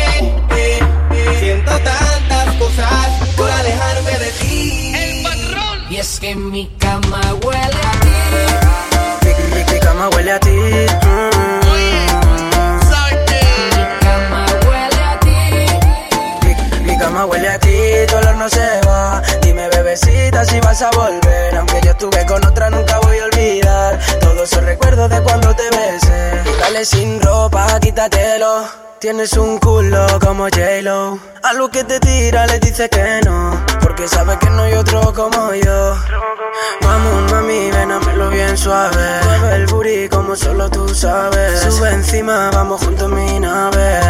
Eh, 0.57 0.79
eh, 1.11 1.37
Siento 1.41 1.71
tantas 1.71 2.55
cosas 2.57 3.07
por 3.37 3.51
alejarme 3.51 4.19
de 4.19 4.31
ti. 4.41 4.95
Y 5.91 5.97
es 5.97 6.21
que 6.21 6.35
mi 6.35 6.67
cama 6.79 7.21
huele 7.45 7.61
a 7.61 8.01
ti. 8.01 9.35
Mi, 9.55 9.73
mi 9.73 9.81
cama 9.81 10.09
huele 10.09 10.33
a 10.33 10.41
ti. 10.41 10.51
Mi 17.03 17.09
cama 17.09 17.27
huele 17.27 17.49
a 17.49 17.59
ti, 17.59 18.07
tu 18.07 18.17
olor 18.17 18.37
no 18.37 18.49
se 18.49 18.81
va. 18.87 19.21
Dime, 19.41 19.69
bebecita, 19.71 20.45
si 20.45 20.61
vas 20.61 20.83
a 20.83 20.91
volver. 20.93 21.57
Aunque 21.57 21.81
yo 21.83 21.91
estuve 21.91 22.25
con 22.27 22.47
otra, 22.47 22.71
nunca 22.71 23.01
voy 23.01 23.19
a 23.19 23.25
olvidar. 23.25 23.99
Todos 24.21 24.53
esos 24.53 24.63
recuerdos 24.63 25.11
de 25.11 25.21
cuando 25.21 25.53
te 25.53 25.65
besé. 25.71 26.43
Dale 26.61 26.85
sin 26.85 27.21
ropa, 27.21 27.67
quítatelo. 27.81 28.69
Tienes 29.01 29.33
un 29.33 29.59
culo 29.59 30.07
como 30.21 30.45
J-Lo. 30.45 31.19
A 31.43 31.53
lo 31.55 31.69
que 31.73 31.83
te 31.83 31.99
tira 31.99 32.47
le 32.47 32.61
dice 32.61 32.89
que 32.89 33.21
no. 33.25 33.62
Porque 34.03 34.17
sabe 34.17 34.37
que 34.37 34.51
no 34.51 34.63
hay 34.65 34.73
otro 34.73 35.15
como 35.15 35.55
yo. 35.55 35.97
Vamos, 36.81 37.31
mami, 37.31 37.71
vénamelo 37.71 38.31
bien 38.31 38.59
suave. 38.59 39.21
Mueve 39.25 39.55
el 39.55 39.67
booty 39.67 40.09
como 40.09 40.35
solo 40.35 40.69
tú 40.69 40.89
sabes. 40.93 41.61
Sube 41.61 41.91
encima, 41.91 42.51
vamos 42.51 42.83
juntos 42.83 43.09
en 43.09 43.15
mi 43.15 43.39
nave. 43.39 44.01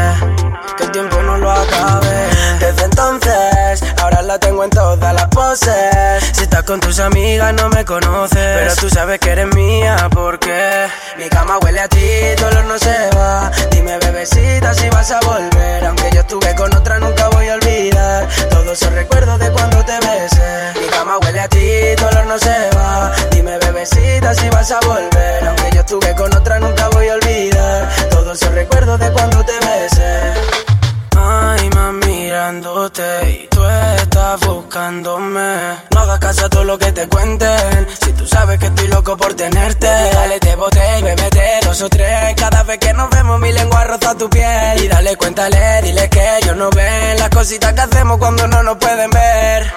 Que 0.79 0.85
el 0.85 0.93
tiempo 0.93 1.23
no 1.23 1.37
lo 1.37 1.51
acabe. 1.51 2.29
Desde 2.59 2.85
entonces, 2.85 3.83
ahora 4.01 4.23
la 4.23 4.39
tengo 4.39 4.65
en 4.65 4.71
todas 4.71 5.13
las 5.13 5.27
poses. 5.27 6.25
Si 6.33 6.45
estás 6.45 6.63
con 6.63 6.81
tus 6.81 6.99
amigas, 6.99 7.53
no 7.53 7.69
me 7.69 7.85
conoces. 7.85 8.39
Pero 8.39 8.75
tú 8.77 8.89
sabes 8.89 9.21
que 9.21 9.31
eres 9.31 9.55
mía, 9.55 10.09
porque 10.11 10.87
mi 11.19 11.29
cama 11.29 11.59
huele 11.59 11.81
a 11.81 11.89
ti, 11.89 12.09
tu 12.39 12.47
olor 12.47 12.65
no 12.65 12.79
se 12.79 13.11
va. 13.15 13.51
Dime, 13.71 13.99
bebecita, 13.99 14.73
si 14.73 14.89
vas 14.89 15.11
a 15.11 15.21
volver. 15.21 15.85
Aunque 15.85 16.11
yo 16.15 16.21
estuve 16.21 16.55
con 16.55 16.75
otra, 16.75 16.99
nunca 16.99 17.29
voy 17.29 17.49
a 17.49 17.55
olvidar. 17.57 18.29
Todos 18.49 18.81
esos 18.81 18.93
recuerdos 18.95 19.39
de 19.39 19.51
cuando 19.51 19.82
te 19.85 19.99
besé. 20.07 20.81
Mi 20.81 20.87
cama 20.89 21.19
huele 21.19 21.41
a 21.41 21.49
ti, 21.49 21.69
tu 21.97 22.07
olor 22.07 22.27
no 22.27 22.39
se 22.39 22.71
va. 22.77 23.13
Dime, 23.31 23.59
bebecita, 23.59 24.35
si 24.35 24.49
vas 24.51 24.71
a 24.71 24.81
volver. 24.81 25.49
Aunque 25.49 25.71
yo 25.75 25.81
estuve 25.81 26.15
con 26.15 26.35
otra, 26.35 26.59
nunca 26.59 26.89
voy 26.89 27.09
a 27.09 27.15
olvidar. 27.15 27.89
Todos 28.11 28.41
esos 28.41 28.55
recuerdos 28.55 28.99
de 29.01 29.11
cuando 29.13 29.45
te 29.45 29.53
besé. 29.53 30.72
Ay, 31.17 31.69
mami, 31.71 32.07
mirándote 32.07 33.31
y 33.31 33.49
tú 33.49 33.63
estás 33.65 34.41
buscándome. 34.41 35.57
No 35.91 36.01
hagas 36.01 36.19
caso 36.19 36.47
a 36.47 36.49
todo 36.49 36.65
lo 36.65 36.79
que 36.79 36.93
te 36.93 37.09
cuenten. 37.09 37.87
Si 38.01 38.13
tú 38.13 38.27
sabes 38.27 38.59
que 38.59 38.67
estoy 38.67 38.89
loco 38.89 39.17
por 39.17 39.35
tenerte, 39.35 39.87
dale, 39.87 40.41
te 40.41 40.57
boté 40.57 40.99
y 40.99 41.03
bebete 41.03 41.61
dos 41.65 41.83
o 41.83 41.89
tres. 41.89 42.35
Cada 42.37 42.63
vez 42.63 42.79
que 42.79 42.93
nos 42.93 43.11
vemos, 43.11 43.39
mi 43.41 43.53
lengua 43.53 43.85
roza 43.85 44.17
tu 44.17 44.29
piel. 44.31 44.83
Y 44.83 44.89
dale, 44.89 45.17
cuéntale, 45.17 45.83
dile 45.83 46.09
que 46.09 46.39
ellos 46.39 46.57
no 46.57 46.71
ven 46.71 47.19
las 47.19 47.29
cositas 47.31 47.73
que 47.73 47.81
hacemos 47.81 48.19
cuando 48.19 48.47
no 48.49 48.63
nos 48.63 48.77
pueden 48.79 49.11
ver. 49.11 49.73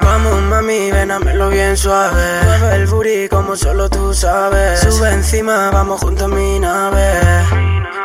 Vamos, 0.00 0.40
mami, 0.42 0.90
vénamelo 0.90 1.48
bien 1.48 1.76
suave. 1.76 2.42
Mueve 2.44 2.76
el 2.76 2.86
booty 2.86 3.28
como 3.28 3.56
solo 3.56 3.88
tú 3.88 4.12
sabes. 4.12 4.80
Sube 4.80 5.10
encima, 5.10 5.70
vamos 5.70 6.00
juntos 6.00 6.28
en 6.30 6.34
mi 6.34 6.58
nave. 6.58 7.20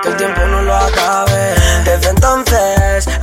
Que 0.01 0.09
el 0.09 0.17
tiempo 0.17 0.41
no 0.41 0.61
lo 0.61 0.75
acabe. 0.75 1.55
Desde 1.85 2.09
entonces, 2.09 2.59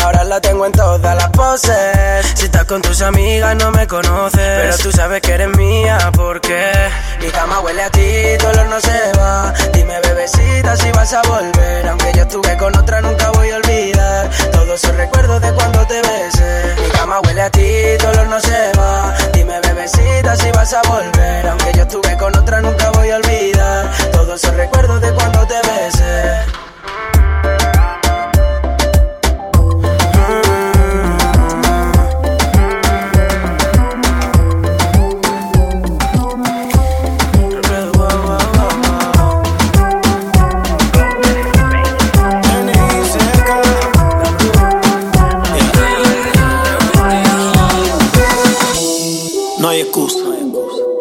ahora 0.03 0.25
la 0.25 0.41
tengo 0.41 0.67
en 0.67 0.73
todas 0.73 1.17
las 1.17 1.31
poses. 1.31 2.27
Si 2.35 2.47
estás 2.47 2.65
con 2.65 2.83
tus 2.83 3.03
amigas, 3.03 3.57
no 3.57 3.71
me 3.71 3.87
conoces. 3.87 4.41
Pero 4.41 4.77
tú 4.79 4.93
sabes 4.93 5.21
que 5.21 5.33
eres 5.33 5.57
mía, 5.57 5.99
porque 6.15 6.73
mi 7.21 7.29
cama 7.31 7.61
huele 7.61 7.83
a 7.83 7.91
ti, 7.91 8.39
tu 8.39 8.47
olor 8.47 8.67
no 8.67 8.81
se 8.81 9.13
va. 9.19 9.53
Dime, 9.73 10.01
bebecita, 10.01 10.77
si 10.77 10.91
vas 10.93 11.13
a 11.13 11.23
volver. 11.23 11.89
Aunque 11.89 12.13
yo 12.15 12.23
estuve 12.23 12.57
con 12.57 12.77
otra, 12.77 13.01
nunca 13.01 13.31
voy 13.31 13.51
a 13.51 13.57
olvidar. 13.57 14.31
Todos 14.53 14.83
esos 14.83 14.97
recuerdos 14.97 15.41
de 15.41 15.53
cuando 15.53 15.87
te 15.87 16.01
besé. 16.01 16.75
Mi 16.83 16.89
cama 16.91 17.21
huele 17.21 17.43
a 17.43 17.51
ti, 17.51 17.63
tu 17.99 18.25
no 18.25 18.41
se 18.41 18.73
va. 18.79 19.15
Dime, 19.33 19.61
bebecita, 19.61 20.37
si 20.37 20.51
vas 20.53 20.73
a 20.73 20.83
volver. 20.89 21.49
Aunque 21.49 21.73
yo 21.75 21.83
estuve 21.83 22.17
con 22.17 22.37
otra 22.37 22.61
nunca 22.61 22.91
voy 22.91 23.11
a 23.11 23.17
olvidar 23.17 23.91
todos 24.13 24.43
esos 24.43 24.57
recuerdos 24.57 25.01
de 25.01 25.13
cuando 25.13 25.47
te 25.47 25.55
besé. 25.55 26.65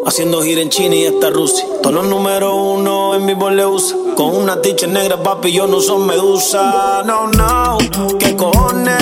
Haciendo 0.05 0.41
gira 0.41 0.61
en 0.61 0.69
China 0.69 0.95
y 0.95 1.05
hasta 1.05 1.29
Rusia. 1.29 1.65
Todos 1.81 1.95
los 1.95 2.05
números 2.05 2.53
uno 2.53 3.15
en 3.15 3.25
mi 3.25 3.33
voz 3.33 3.53
le 3.53 3.65
usa. 3.65 3.95
Con 4.17 4.35
una 4.35 4.61
ticha 4.61 4.85
negra, 4.85 5.21
papi, 5.23 5.51
yo 5.53 5.65
no 5.65 5.79
son 5.79 6.05
medusa. 6.05 7.03
No, 7.05 7.27
no, 7.27 7.77
¿qué 8.19 8.35
cojones? 8.35 8.97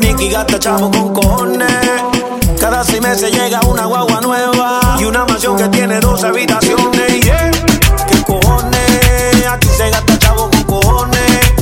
Nicky 0.00 0.30
gasta 0.30 0.58
chavo 0.58 0.90
con 0.90 1.12
cojones. 1.12 1.68
Cada 2.58 2.82
seis 2.82 3.02
meses 3.02 3.30
llega 3.30 3.60
una 3.62 3.84
guagua 3.84 4.20
nueva. 4.22 4.96
Y 4.98 5.04
una 5.04 5.24
mansión 5.26 5.56
que 5.56 5.68
tiene 5.68 6.00
dos 6.00 6.24
habitaciones. 6.24 7.20
Yeah. 7.20 7.50
¿Qué 8.08 8.22
cojones? 8.24 9.46
Aquí 9.50 9.68
se 9.68 9.90
gasta 9.90 10.18
chavo 10.18 10.50
con 10.50 10.62
cojones. 10.64 11.52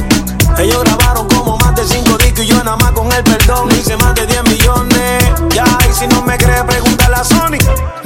Ellos 0.59 0.85
grabaron 0.85 1.27
como 1.29 1.57
más 1.57 1.75
de 1.75 1.85
cinco 1.87 2.17
discos 2.19 2.45
y 2.45 2.47
yo 2.47 2.57
nada 2.63 2.77
más 2.77 2.93
con 2.93 3.11
el 3.11 3.25
perdón 3.25 3.69
hice 3.73 3.97
más 3.97 4.15
de 4.15 4.27
10 4.27 4.45
millones. 4.45 5.25
Ya, 5.55 5.65
y 5.91 5.93
si 5.93 6.07
no 6.07 6.23
me 6.23 6.37
crees, 6.39 6.63
pregúntale 6.63 6.81
a 6.81 6.89
Sony. 6.89 6.90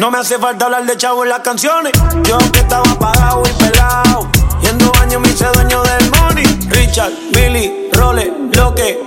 No 0.04 0.10
me 0.10 0.18
hace 0.18 0.38
falta 0.38 0.66
hablar 0.66 0.84
de 0.84 0.98
chavo 0.98 1.22
en 1.22 1.30
las 1.30 1.40
canciones. 1.40 1.90
Yo 2.24 2.36
que 2.52 2.58
estaba 2.58 2.86
apagado 2.90 3.42
y 3.48 3.64
pelado. 3.64 4.28
Y 4.60 4.66
en 4.66 4.76
dos 4.76 4.92
años 5.00 5.22
me 5.22 5.30
hice 5.30 5.46
dueño 5.54 5.82
del 5.82 6.10
money. 6.10 6.44
Richard, 6.68 7.10
Billy, 7.32 7.88
Role, 7.90 8.30
lo 8.52 8.74
que 8.74 9.00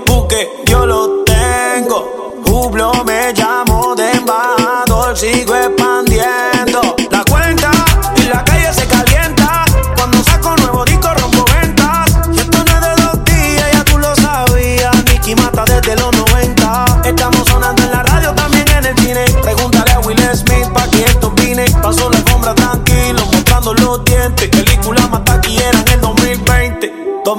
yo 0.66 0.88
lo 0.88 1.24
tengo. 1.24 2.34
Hublo 2.48 2.92
me 3.06 3.32
llamo 3.32 3.94
de 3.94 4.10
embajador, 4.10 5.16
sigo 5.16 5.56
expandiendo 5.56 6.97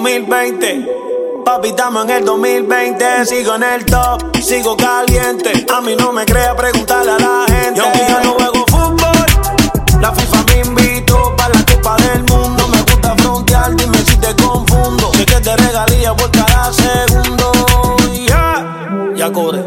2020. 0.08 1.42
Papi, 1.44 1.68
estamos 1.68 2.04
en 2.04 2.10
el 2.10 2.24
2020, 2.24 3.26
sigo 3.26 3.56
en 3.56 3.62
el 3.62 3.84
top, 3.84 4.36
sigo 4.40 4.74
caliente. 4.74 5.66
A 5.70 5.82
mí 5.82 5.94
no 5.96 6.12
me 6.12 6.24
crea 6.24 6.56
preguntarle 6.56 7.12
a 7.12 7.18
la 7.18 7.44
gente. 7.46 7.78
Y 7.78 7.84
aunque 7.84 8.06
yo 8.08 8.20
no 8.24 8.32
juego 8.32 8.64
fútbol, 8.68 10.00
la 10.00 10.10
FIFA 10.12 10.44
me 10.44 10.60
invitó 10.60 11.36
para 11.36 11.52
la 11.52 11.64
Copa 11.66 11.96
del 11.96 12.22
Mundo. 12.24 12.68
Me 12.68 12.78
gusta 12.78 13.14
frontear, 13.16 13.76
dime 13.76 13.98
si 13.98 14.16
te 14.16 14.34
confundo. 14.36 15.12
Sé 15.12 15.26
que 15.26 15.40
te 15.40 15.56
regalía 15.56 16.14
por 16.14 16.30
cada 16.30 16.72
segundo. 16.72 17.52
Yeah. 18.14 19.12
Ya 19.14 19.30
corre, 19.30 19.62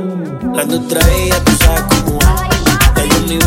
la 0.55 0.63
industria 0.63 1.07
ella, 1.17 1.43
tú 1.43 1.51
sabes 1.51 1.83
cómo 1.83 2.17
es. 2.19 2.95
Ya 2.95 3.05
yo 3.05 3.19
ni 3.27 3.37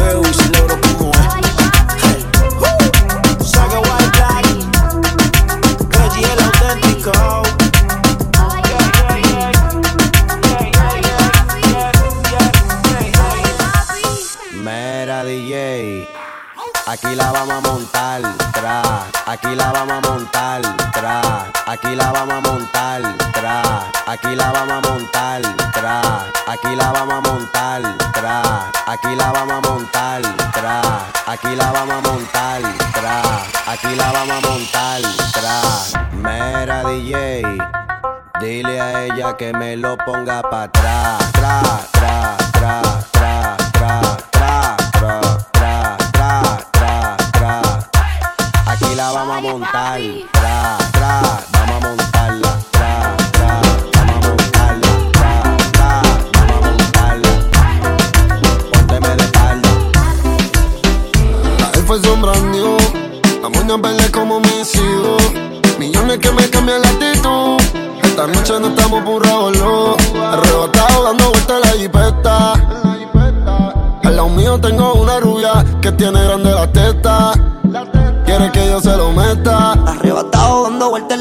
aquí 16.95 17.17
la 17.17 17.33
vamos 17.33 17.57
a 17.57 17.61
montar, 17.61 18.23
tra. 18.53 18.83
Aquí 19.27 19.55
la 19.57 19.73
vamos 19.73 19.99
a 19.99 20.09
montar, 20.09 20.63
tra. 20.93 21.21
Aquí 21.67 21.97
la 21.97 22.13
vamos 22.13 22.35
a 22.35 22.41
montar, 22.41 23.03
tra. 23.33 23.63
Aquí 24.07 24.37
la 24.37 24.53
vamos 24.53 24.73
a 24.73 24.89
montar, 24.89 25.43
tra. 25.73 26.01
Aquí 26.47 26.77
la 26.77 26.93
vamos 26.93 27.15
a 27.15 27.21
montar, 27.29 27.83
tra. 28.13 28.43
Aquí 28.87 29.17
la 29.17 29.33
vamos 29.33 29.55
a 29.55 29.69
montar, 29.69 30.23
tra. 30.53 30.83
Aquí 31.27 31.57
la 31.57 31.71
vamos 31.73 31.97
a 31.97 32.09
montar, 32.09 32.63
tra. 32.93 33.23
Aquí 33.67 33.95
la 33.97 34.13
vamos 34.13 34.37
a 34.37 34.49
montar, 34.49 35.03
tra. 35.33 35.61
Mera 36.13 36.85
DJ, 36.85 37.43
dile 38.41 38.81
a 38.81 39.05
ella 39.05 39.37
que 39.37 39.53
me 39.53 39.77
lo 39.77 39.97
ponga 39.97 40.43
pa' 40.43 40.65
atrás, 40.65 41.33
tra, 41.33 41.61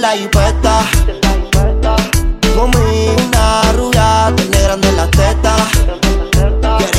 la 0.03 0.17
jipeta. 0.17 0.81
Conmigo 2.57 3.15
una 3.25 3.71
rubia, 3.71 4.33
tiene 4.35 4.61
grande 4.61 4.91
la 4.91 5.07
teta. 5.09 5.55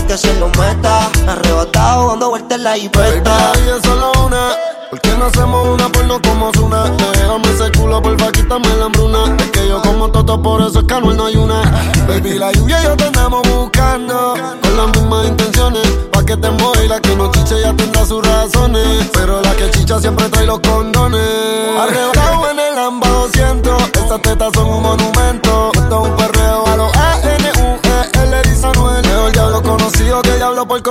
Que 0.09 0.17
se 0.17 0.33
lo 0.41 0.49
meta. 0.49 1.11
Arrebatado 1.29 2.09
dando 2.09 2.31
vueltas 2.31 2.57
en 2.57 2.65
la 2.65 2.75
vida 2.75 3.53
es 3.77 3.83
solo 3.83 4.11
una. 4.25 4.53
¿Por 4.89 5.01
qué 5.03 5.11
no 5.19 5.27
hacemos 5.27 5.69
una 5.69 5.89
porno 5.91 6.19
como 6.23 6.51
Zuna? 6.55 6.85
Déjame 7.13 7.49
ese 7.55 7.71
culo, 7.79 8.01
porfa, 8.01 8.33
quítame 8.33 8.69
la 8.79 8.87
hambruna. 8.87 9.37
Es 9.39 9.51
que 9.51 9.69
yo 9.69 9.83
como 9.83 10.11
toto, 10.11 10.41
por 10.41 10.63
eso 10.63 10.81
es 10.81 10.87
que 10.87 11.01
no 11.01 11.27
hay 11.27 11.37
una. 11.37 11.61
Baby, 12.09 12.39
la 12.39 12.53
lluvia 12.53 12.81
y 12.81 12.85
yo 12.85 12.97
te 12.97 13.05
andamos 13.05 13.43
buscando. 13.51 14.35
Con 14.63 14.77
las 14.79 14.87
mismas 14.97 15.27
intenciones. 15.27 15.87
Pa' 16.11 16.25
que 16.25 16.39
te 16.39 16.51
mueva 16.51 16.83
y 16.83 16.89
la 16.89 17.01
que 17.01 17.15
no 17.17 17.31
chiche 17.33 17.61
ya 17.61 17.75
tendrá 17.75 18.07
sus 18.07 18.27
razones. 18.27 19.11
Pero 19.13 19.43
la 19.43 19.55
que 19.57 19.71
chicha 19.73 20.01
siempre 20.01 20.27
trae 20.31 20.47
los 20.47 20.61
condones. 20.61 20.94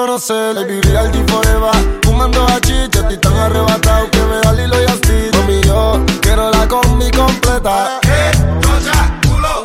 Conocer. 0.05 0.55
Baby, 0.55 0.81
real 0.81 1.11
forever. 1.27 1.71
Fumando 2.03 2.45
hachicha, 2.47 2.99
estoy 2.99 3.17
tan 3.17 3.33
arrebatado 3.33 4.09
que 4.11 4.19
me 4.19 4.37
da 4.43 4.53
Lilo 4.53 4.81
y 4.81 4.85
así. 4.85 5.29
Mami, 5.37 5.61
yo 5.61 6.03
quiero 6.21 6.51
la 6.51 6.67
combi 6.67 7.09
completa. 7.11 7.99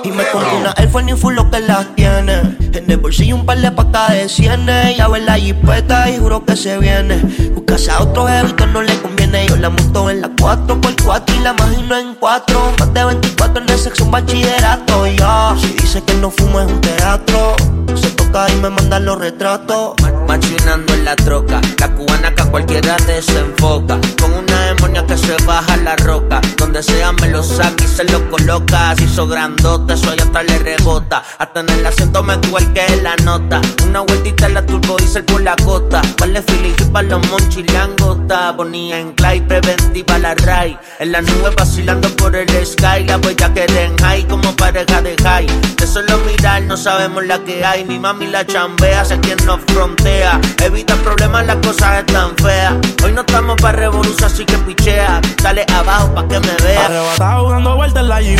Y 0.05 0.11
me 0.13 0.25
compré 0.31 0.57
una 0.57 0.73
Air 0.77 0.89
Force 0.91 1.17
Full 1.17 1.35
lo 1.35 1.51
que 1.51 1.61
las 1.61 1.95
tiene. 1.97 2.57
En 2.73 2.91
el 2.91 2.97
bolsillo 2.99 3.35
un 3.35 3.47
par 3.47 3.59
de 3.59 3.71
pacas 3.73 4.13
de 4.13 4.29
cienes. 4.29 4.97
Ya 4.97 5.09
ver 5.09 5.23
la 5.23 5.35
jipeta 5.35 6.09
y 6.09 6.19
juro 6.19 6.45
que 6.45 6.57
se 6.57 6.79
viene. 6.79 7.17
Buscase 7.55 7.91
a 7.91 8.03
otro 8.03 8.27
jevito 8.29 8.67
no 8.67 8.83
le 8.83 8.97
conviene. 9.01 9.47
Yo 9.49 9.57
la 9.57 9.71
monto 9.71 10.09
en 10.09 10.21
la 10.21 10.29
4x4 10.29 11.35
y 11.37 11.41
la 11.41 11.51
imagino 11.51 11.99
en 11.99 12.15
4. 12.15 12.73
Más 12.79 12.95
de 12.95 13.05
24 13.05 13.63
en 13.63 13.71
el 13.71 13.79
sexo 13.79 14.05
un 14.05 14.13
bachillerato. 14.13 15.07
Ya, 15.07 15.55
si 15.61 15.69
dice 15.69 16.01
que 16.03 16.15
no 16.15 16.31
fumo 16.31 16.61
es 16.61 16.71
un 16.71 16.81
teatro. 16.81 17.57
Se 17.95 18.11
toca 18.11 18.47
y 18.51 18.57
me 18.61 18.71
mandan 18.71 19.05
los 19.05 19.19
retratos. 19.19 19.95
Machinando 20.29 20.93
en 20.93 21.07
la 21.07 21.17
troca, 21.17 21.59
la 21.81 21.89
cubana 21.95 22.35
que 22.35 22.43
a 22.43 22.51
cualquiera 22.51 22.99
desenfoca. 23.07 23.99
Con 24.21 24.35
una 24.35 24.69
emo 24.69 24.77
demonia 24.77 25.07
que 25.07 25.17
se 25.17 25.35
baja 25.47 25.75
la 25.79 25.97
roca. 25.97 26.43
Donde 26.59 26.83
sea 26.83 27.13
me 27.13 27.29
lo 27.29 27.43
saca 27.43 27.83
y 27.83 27.87
se 27.89 28.05
lo 28.05 28.31
coloca. 28.31 28.95
Si 28.97 29.05
hizo 29.05 29.27
grandote, 29.27 29.95
eso 29.95 30.11
hasta 30.11 30.43
le 30.43 30.59
rebota. 30.59 31.23
Hasta 31.39 31.61
en 31.61 31.71
el 31.71 31.87
asiento 31.87 32.23
me 32.23 32.39
que 32.41 33.01
la 33.03 33.17
nota. 33.25 33.63
Una 33.87 34.01
vueltita 34.01 34.49
en 34.49 34.55
la 34.55 34.67
turbo 34.67 34.99
diesel 34.99 35.25
por 35.25 35.41
la 35.41 35.57
costa. 35.65 36.03
Vale 36.21 36.43
Philly 36.43 36.75
pa' 36.93 37.03
los 37.03 37.27
monchis 37.31 37.73
langota. 37.73 38.55
Ponía 38.55 39.01
en 39.01 39.13
clay, 39.13 39.41
preventiva 39.41 40.19
la 40.19 40.35
ray. 40.35 40.79
En 40.99 41.13
la 41.13 41.23
nube 41.23 41.55
vacilando 41.57 42.09
por 42.17 42.37
el 42.37 42.67
sky. 42.67 43.05
La 43.07 43.17
huella 43.17 43.55
que 43.55 43.67
den 43.67 43.97
high 43.97 44.29
como 44.29 44.55
pareja 44.57 45.01
de 45.01 45.17
high. 45.23 45.47
Solo 45.89 46.19
no 46.67 46.77
sabemos 46.77 47.25
la 47.25 47.39
que 47.45 47.65
hay. 47.65 47.85
Mi 47.85 47.99
mami 47.99 48.27
la 48.27 48.47
chambea, 48.47 49.05
sé 49.05 49.19
quien 49.21 49.39
nos 49.45 49.61
frontea. 49.67 50.41
Evita 50.63 50.95
problemas, 50.97 51.47
las 51.47 51.57
cosas 51.57 51.99
están 52.01 52.37
feas. 52.37 52.75
Hoy 53.05 53.13
no 53.13 53.21
estamos 53.21 53.57
para 53.61 53.79
revolución, 53.79 54.25
así 54.25 54.45
que 54.45 54.59
pichea. 54.59 55.21
Dale 55.43 55.65
abajo 55.75 56.15
pa' 56.15 56.27
que 56.29 56.41
me 56.41 56.55
vea. 56.65 56.87
Arrebatado 56.87 57.51
dando 57.51 57.77
vueltas 57.77 58.05
la 58.05 58.21
g 58.21 58.37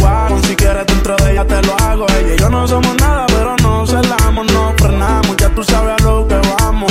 Si 0.47 0.57
quieres 0.57 0.87
dentro 0.87 1.17
de 1.17 1.33
ella 1.33 1.47
te 1.47 1.63
lo 1.63 1.77
hago. 1.79 2.07
Ella 2.19 2.35
y 2.35 2.39
yo 2.39 2.49
no 2.49 2.67
somos 2.67 2.95
nada, 2.97 3.27
pero 3.27 3.57
no 3.63 3.87
celamos, 3.87 4.53
no 4.53 4.75
frenamos. 4.77 5.37
Ya 5.37 5.49
tú 5.51 5.63
sabes 5.63 5.95
a 6.01 6.05
lo 6.05 6.27
que 6.27 6.37
vamos. 6.59 6.88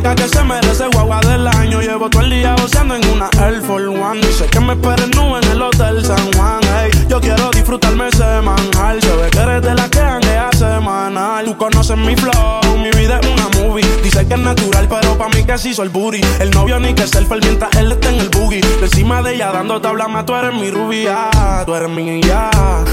Que 0.00 0.26
se 0.26 0.42
merece 0.42 0.86
guagua 0.86 1.20
del 1.20 1.46
año. 1.46 1.82
Llevo 1.82 2.08
todo 2.08 2.22
el 2.22 2.30
día 2.30 2.56
goceando 2.58 2.96
en 2.96 3.06
una 3.10 3.28
Air 3.44 3.60
Force 3.60 3.86
One. 3.86 4.26
Dice 4.26 4.46
que 4.46 4.58
me 4.58 4.72
esperen 4.72 5.10
nube 5.10 5.38
en 5.42 5.50
el 5.50 5.60
Hotel 5.60 6.02
San 6.02 6.32
Juan. 6.32 6.60
Hey, 6.74 6.90
yo 7.10 7.20
quiero 7.20 7.50
disfrutarme 7.50 8.10
semanal. 8.12 9.02
Se 9.02 9.14
ve 9.16 9.28
que 9.30 9.38
eres 9.38 9.60
de 9.60 9.74
la 9.74 9.88
que 9.90 10.00
hanguea 10.00 10.48
semanal. 10.56 11.44
Tú 11.44 11.56
conoces 11.58 11.98
mi 11.98 12.16
flow, 12.16 12.78
mi 12.78 12.90
vida 12.92 13.20
es 13.20 13.28
una 13.28 13.48
movie. 13.60 13.81
Que 14.28 14.34
es 14.34 14.40
natural, 14.40 14.86
pero 14.88 15.18
pa' 15.18 15.28
mí 15.30 15.42
que 15.44 15.58
se 15.58 15.70
hizo 15.70 15.82
el 15.82 15.88
booty. 15.88 16.20
El 16.38 16.50
novio 16.52 16.78
ni 16.78 16.94
que 16.94 17.02
el 17.02 17.26
mientras 17.28 17.76
él 17.76 17.92
está 17.92 18.08
en 18.08 18.20
el 18.20 18.28
boogie. 18.28 18.60
Encima 18.80 19.20
de 19.20 19.34
ella 19.34 19.50
dando 19.50 19.80
tabla 19.80 20.06
más, 20.06 20.24
tú 20.24 20.34
eres 20.34 20.54
mi 20.54 20.70
rubia. 20.70 21.28
Tú 21.66 21.74
eres 21.74 21.90
mi 21.90 22.20
ya. 22.22 22.50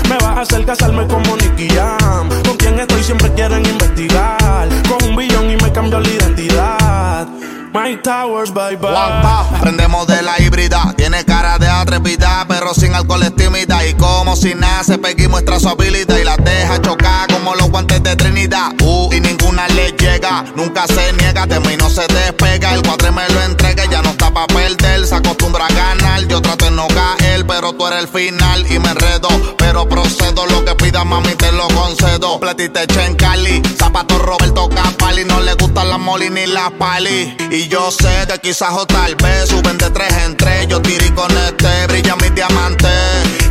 Me 0.09 0.15
vas 0.15 0.37
a 0.37 0.41
hacer 0.41 0.65
casarme 0.65 1.05
como 1.07 1.37
Nicky 1.37 1.69
Jam. 1.69 2.29
Con 2.45 2.57
quien 2.57 2.79
estoy 2.79 3.03
siempre 3.03 3.31
quieren 3.33 3.63
investigar. 3.65 4.67
Con 4.89 5.09
un 5.09 5.15
billón 5.15 5.51
y 5.51 5.57
me 5.57 5.71
cambio 5.71 5.99
la 5.99 6.09
identidad. 6.09 7.27
My 7.71 7.95
Towers, 8.01 8.51
bye 8.51 8.75
bye. 8.77 9.59
Prendemos 9.61 10.07
de 10.07 10.23
la 10.23 10.41
híbrida. 10.41 10.91
Tiene 10.97 11.23
cara 11.23 11.59
de 11.59 11.67
atrevida, 11.67 12.43
pero 12.47 12.73
sin 12.73 12.95
alcohol 12.95 13.21
es 13.21 13.35
tímida. 13.35 13.85
Y 13.85 13.93
como 13.93 14.35
si 14.35 14.55
nace, 14.55 14.97
Peggy 14.97 15.27
muestra 15.27 15.59
su 15.59 15.69
habilidad 15.69 16.17
y 16.17 16.23
la 16.23 16.35
deja 16.37 16.81
chocar 16.81 17.31
como 17.31 17.53
los 17.53 17.69
guantes 17.69 18.01
de 18.01 18.15
Trinidad. 18.15 18.71
Uh, 18.81 19.13
y 19.13 19.19
ninguna 19.19 19.67
le 19.69 19.91
llega, 19.91 20.45
nunca 20.55 20.87
se 20.87 21.13
niega. 21.13 21.45
De 21.45 21.59
mí 21.59 21.77
no 21.77 21.89
se 21.91 22.07
despega. 22.07 22.73
El 22.73 22.81
cuadre 22.81 23.11
me 23.11 23.29
lo 23.29 23.41
entrega, 23.43 23.85
ya 23.85 24.01
no 24.01 24.09
está 24.09 24.33
pa' 24.33 24.47
perder. 24.47 25.05
Se 25.05 25.15
acostumbra 25.15 25.67
a 25.67 25.73
ganar. 25.73 26.25
Yo 26.27 26.41
trato 26.41 26.65
de 26.65 26.71
no 26.71 26.87
caer, 26.87 27.18
pero 27.43 27.73
tú 27.73 27.87
eres 27.87 27.99
el 27.99 28.07
final 28.07 28.65
y 28.71 28.79
me 28.79 28.89
enredo. 28.89 29.29
Pero 29.57 29.87
procedo, 29.87 30.45
lo 30.47 30.65
que 30.65 30.75
pida 30.75 31.03
mami 31.03 31.33
te 31.35 31.51
lo 31.51 31.67
concedo. 31.67 32.39
Platite 32.39 32.81
en 33.05 33.15
Cali, 33.15 33.61
zapato 33.77 34.17
Roberto 34.19 34.69
Capali. 34.69 35.25
No 35.25 35.39
le 35.41 35.53
gustan 35.53 35.89
las 35.89 35.99
moli 35.99 36.29
ni 36.29 36.45
las 36.47 36.71
pali. 36.71 37.35
Y 37.51 37.67
yo 37.67 37.91
sé 37.91 38.27
que 38.27 38.39
quizás 38.39 38.73
o 38.73 38.85
tal 38.85 39.15
vez 39.15 39.49
suben 39.49 39.77
de 39.77 39.89
tres 39.89 40.13
en 40.25 40.37
tres. 40.37 40.67
Yo 40.67 40.81
tiré 40.81 41.13
con 41.13 41.31
este, 41.37 41.87
brilla 41.87 42.15
mi 42.17 42.29
diamante. 42.29 42.89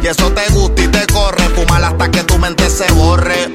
Y 0.02 0.06
eso 0.06 0.30
te 0.32 0.52
gusta 0.52 0.82
y 0.82 0.88
te 0.88 1.06
corre. 1.12 1.48
Fumar 1.50 1.84
hasta 1.84 2.10
que 2.10 2.22
tu 2.24 2.38
mente 2.38 2.68
se 2.70 2.90
borre. 2.92 3.48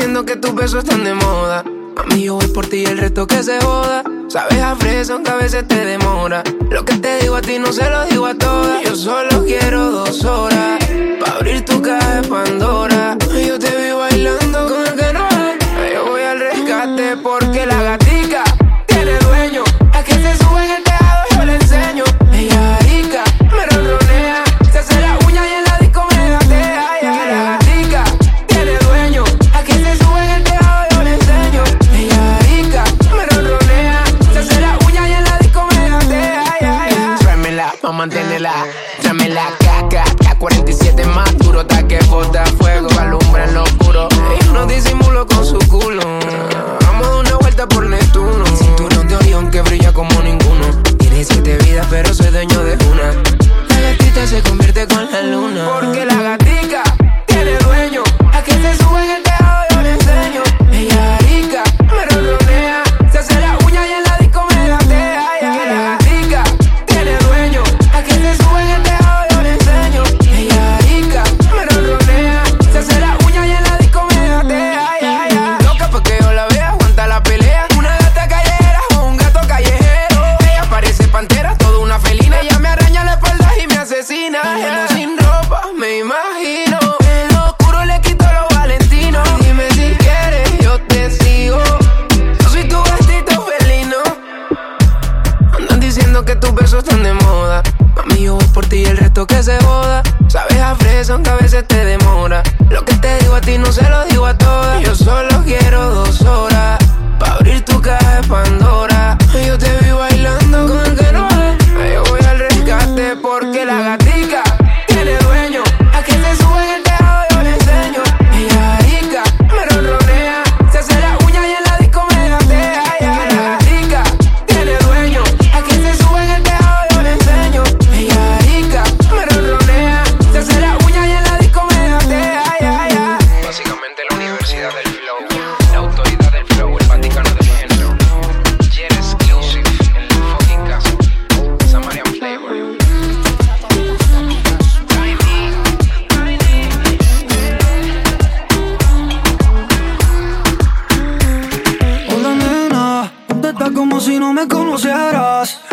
Diciendo 0.00 0.24
que 0.24 0.36
tus 0.36 0.54
besos 0.54 0.82
están 0.82 1.04
de 1.04 1.12
moda. 1.12 1.62
A 1.94 2.14
mí 2.14 2.22
yo 2.22 2.36
voy 2.36 2.48
por 2.48 2.66
ti 2.66 2.78
y 2.78 2.84
el 2.86 2.96
resto 2.96 3.26
que 3.26 3.42
se 3.42 3.60
joda. 3.60 4.02
Sabes 4.28 4.58
a 4.62 4.74
fresa 4.74 5.12
aunque 5.12 5.30
a 5.30 5.34
veces 5.34 5.68
te 5.68 5.84
demora. 5.84 6.42
Lo 6.70 6.86
que 6.86 6.94
te 6.94 7.18
digo 7.18 7.36
a 7.36 7.42
ti 7.42 7.58
no 7.58 7.70
se 7.70 7.90
lo 7.90 8.06
digo 8.06 8.24
a 8.24 8.34
todas. 8.34 8.82
Yo 8.82 8.96
solo 8.96 9.44
quiero 9.44 9.90
dos 9.90 10.24
horas 10.24 10.82
para 11.20 11.32
abrir 11.32 11.66
tu 11.66 11.82
caja 11.82 12.22
de 12.22 12.28
Pandora. 12.28 13.18
Yo 13.46 13.58
te 13.58 13.76
vi 13.76 13.92
bailando 13.92 14.68
con 14.68 14.86
el 14.86 14.94
que 14.94 15.12
no 15.12 15.28
es. 15.28 15.92
Yo 15.92 16.06
voy 16.06 16.22
al 16.22 16.38
rescate 16.38 17.18
porque 17.18 17.66
la 17.66 17.82
gatica 17.82 17.99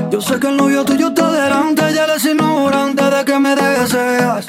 Yo 0.09 0.21
sé 0.21 0.39
que 0.39 0.47
el 0.47 0.55
novio 0.55 0.85
tuyo 0.85 1.09
está 1.09 1.31
delante, 1.31 1.93
ya 1.93 2.05
eres 2.05 2.23
ignorante 2.23 3.03
de 3.03 3.25
que 3.25 3.39
me 3.39 3.55
deseas. 3.55 4.47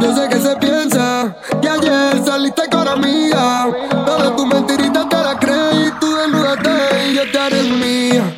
Yo 0.00 0.16
sé 0.16 0.28
que 0.30 0.38
se 0.40 0.56
piensa 0.56 1.36
que 1.60 1.68
ayer 1.68 2.24
saliste 2.24 2.62
con 2.70 2.88
amiga. 2.88 3.68
Todas 3.90 4.34
tus 4.36 4.46
mentiritas 4.46 5.08
te 5.10 5.16
las 5.16 5.36
crees 5.36 5.88
y 5.88 6.00
tú 6.00 6.16
desnúdate 6.16 7.10
y 7.10 7.14
yo 7.14 7.30
te 7.30 7.38
haré 7.38 7.62
mía. 7.64 8.34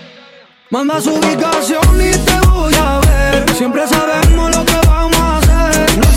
Manda 0.70 1.00
su 1.00 1.14
ubicación 1.14 2.00
y 2.00 2.10
te 2.10 2.48
voy 2.48 2.74
a 2.74 2.98
ver. 2.98 3.54
Siempre 3.54 3.86
sabemos 3.86 4.56
lo 4.56 4.64
que 4.64 4.86
vamos 4.86 5.16
a 5.16 5.38
hacer. 5.38 5.98
No 5.98 6.08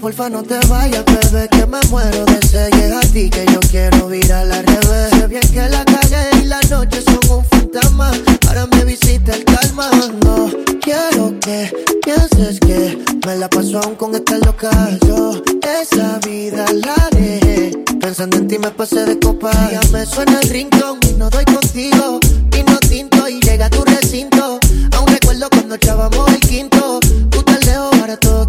Porfa 0.00 0.30
no 0.30 0.42
te 0.42 0.58
vayas, 0.68 1.04
bebé, 1.04 1.48
que 1.48 1.66
me 1.66 1.78
muero 1.90 2.24
de 2.24 2.46
sed 2.46 2.70
Llega 2.72 2.98
a 2.98 3.02
ti 3.02 3.28
que 3.28 3.44
yo 3.52 3.60
quiero 3.70 4.08
virar 4.08 4.50
al 4.50 4.64
revés. 4.64 5.10
Sé 5.10 5.26
bien 5.26 5.42
que 5.52 5.68
la 5.68 5.84
calle 5.84 6.30
y 6.40 6.46
la 6.46 6.60
noche 6.70 7.02
son 7.02 7.38
un 7.38 7.44
fantasma. 7.44 8.10
Ahora 8.48 8.66
me 8.68 8.84
visita 8.84 9.34
el 9.34 9.44
calma. 9.44 9.90
No 10.24 10.50
quiero 10.80 11.38
que 11.40 11.70
pienses 12.04 12.58
que 12.60 13.04
me 13.26 13.36
la 13.36 13.50
paso 13.50 13.80
aún 13.80 13.94
con 13.96 14.14
esta 14.14 14.38
loca. 14.38 14.70
Yo 15.06 15.42
esa 15.80 16.18
vida 16.26 16.64
la 16.72 17.08
dejé. 17.10 17.72
Pensando 18.00 18.38
en 18.38 18.48
ti 18.48 18.58
me 18.58 18.70
pasé 18.70 19.04
de 19.04 19.20
copa. 19.20 19.52
Ya 19.70 19.80
me 19.92 20.06
suena 20.06 20.40
el 20.40 20.48
rincón 20.48 20.98
y 21.10 21.12
no 21.12 21.28
doy 21.28 21.44
contigo. 21.44 22.18
Y 22.56 22.62
no 22.62 22.78
tinto 22.78 23.28
y 23.28 23.40
llega 23.40 23.66
a 23.66 23.70
tu 23.70 23.84
recinto. 23.84 24.58
Aún 24.96 25.06
recuerdo 25.06 25.48
cuando 25.50 25.74
echábamos 25.74 26.28
el 26.28 26.40
quinto. 26.40 26.98
Tú 27.30 27.42
tan 27.42 27.60
lejos, 27.60 27.94
ahora 28.00 28.16
todo 28.16 28.48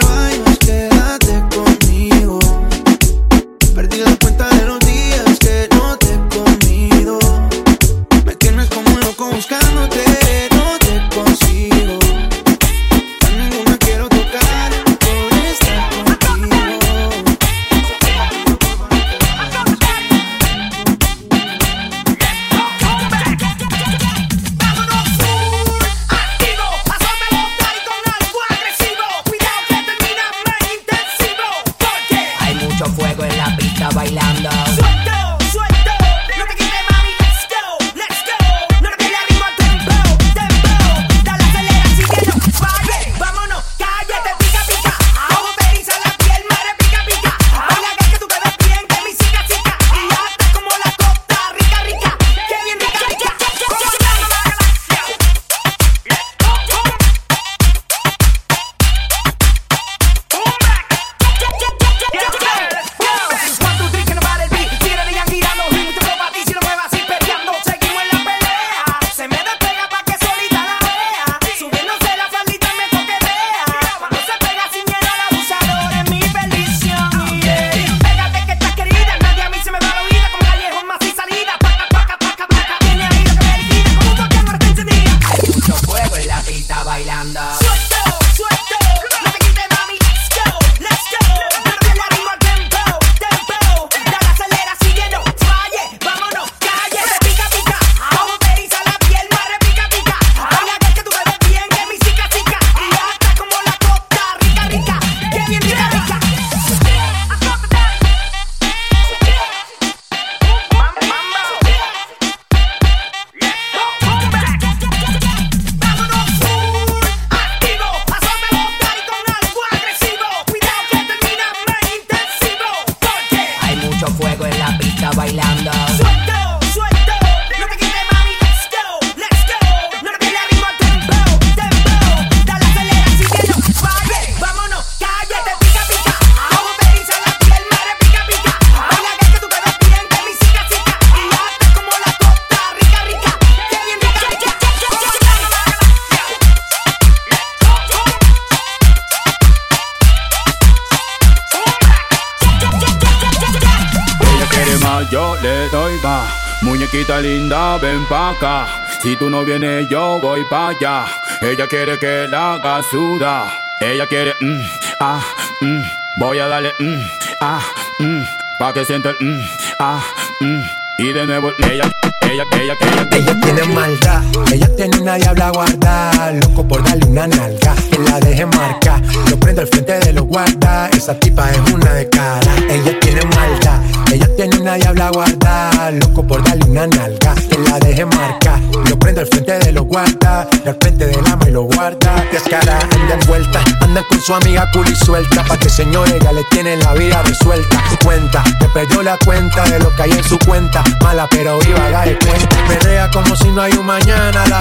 Si 159.01 159.15
tú 159.15 159.31
no 159.31 159.43
vienes, 159.43 159.89
yo 159.89 160.19
voy 160.21 160.43
pa' 160.47 160.69
allá. 160.69 161.05
Ella 161.41 161.67
quiere 161.67 161.97
que 161.97 162.27
la 162.29 162.53
haga 162.53 162.83
suda. 162.83 163.51
Ella 163.79 164.05
quiere, 164.05 164.35
mm, 164.39 164.61
ah, 164.99 165.19
mm. 165.61 165.81
Voy 166.17 166.37
a 166.37 166.47
darle, 166.47 166.71
mm, 166.77 167.01
ah, 167.41 167.61
mm. 167.97 168.21
Pa' 168.59 168.71
que 168.73 168.85
sienta 168.85 169.09
el, 169.09 169.15
mm, 169.19 169.41
ah, 169.79 170.03
mm. 170.41 170.61
Y 170.99 171.13
de 171.13 171.25
nuevo, 171.25 171.51
ella, 171.57 171.89
ella, 172.29 172.43
ella, 172.53 172.75
ella. 172.79 173.07
Ella 173.11 173.39
tiene 173.41 173.63
maldad, 173.73 174.21
ella 174.51 174.69
tiene 174.75 174.99
una 174.99 175.15
diabla 175.15 175.49
guarda, 175.49 176.31
loco 176.33 176.67
por 176.67 176.83
darle 176.83 177.05
una 177.07 177.25
nalga, 177.25 177.73
que 177.89 177.97
la 177.97 178.19
deje 178.19 178.45
marca, 178.45 179.01
lo 179.29 179.39
prendo 179.39 179.61
al 179.61 179.67
frente 179.67 179.99
de 179.99 180.13
los 180.13 180.25
guarda, 180.25 180.89
esa 180.89 181.15
tipa 181.15 181.49
es 181.49 181.59
una 181.73 181.91
de 181.93 182.07
cara, 182.07 182.51
ella 182.69 182.99
tiene 182.99 183.21
maldad, 183.35 183.81
ella 184.11 184.27
tiene 184.35 184.57
una 184.57 184.73
diabla 184.73 185.09
guarda, 185.11 185.91
loco 185.91 186.27
por 186.27 186.43
darle 186.43 186.65
una 186.65 186.85
nalga, 186.87 187.33
que 187.33 187.57
la 187.57 187.79
deje 187.79 188.05
marca, 188.05 188.59
lo 188.89 188.99
prendo 188.99 189.21
al 189.21 189.27
frente 189.27 189.57
de 189.59 189.71
los 189.71 189.85
guarda, 189.85 190.47
al 190.65 190.77
frente 190.81 191.07
del 191.07 191.25
ama 191.25 191.47
y 191.47 191.51
lo 191.51 191.63
guarda, 191.63 192.25
descara, 192.31 192.79
anda 192.79 193.13
envuelta, 193.13 193.61
anda 193.79 194.03
con 194.09 194.19
su 194.21 194.33
amiga 194.33 194.69
culi 194.73 194.93
suelta, 194.95 195.43
pa' 195.45 195.57
que 195.57 195.69
señores 195.69 196.19
ya 196.21 196.33
le 196.33 196.43
tienen 196.51 196.79
la 196.79 196.93
vida 196.93 197.21
resuelta, 197.23 197.81
cuenta, 198.03 198.43
te 198.59 198.67
perdió 198.69 199.01
la 199.01 199.17
cuenta 199.23 199.63
de 199.63 199.79
lo 199.79 199.89
que 199.95 200.03
hay 200.03 200.11
en 200.11 200.23
su 200.23 200.37
cuenta, 200.39 200.83
mala 201.01 201.27
pero 201.29 201.57
viva, 201.59 201.89
dale 201.89 202.17
cuenta, 202.19 202.57
perrea 202.67 203.09
como 203.11 203.35
si 203.35 203.49
no 203.51 203.61
hay 203.61 203.73
un 203.73 203.85
mañana 203.85 204.45
la 204.47 204.59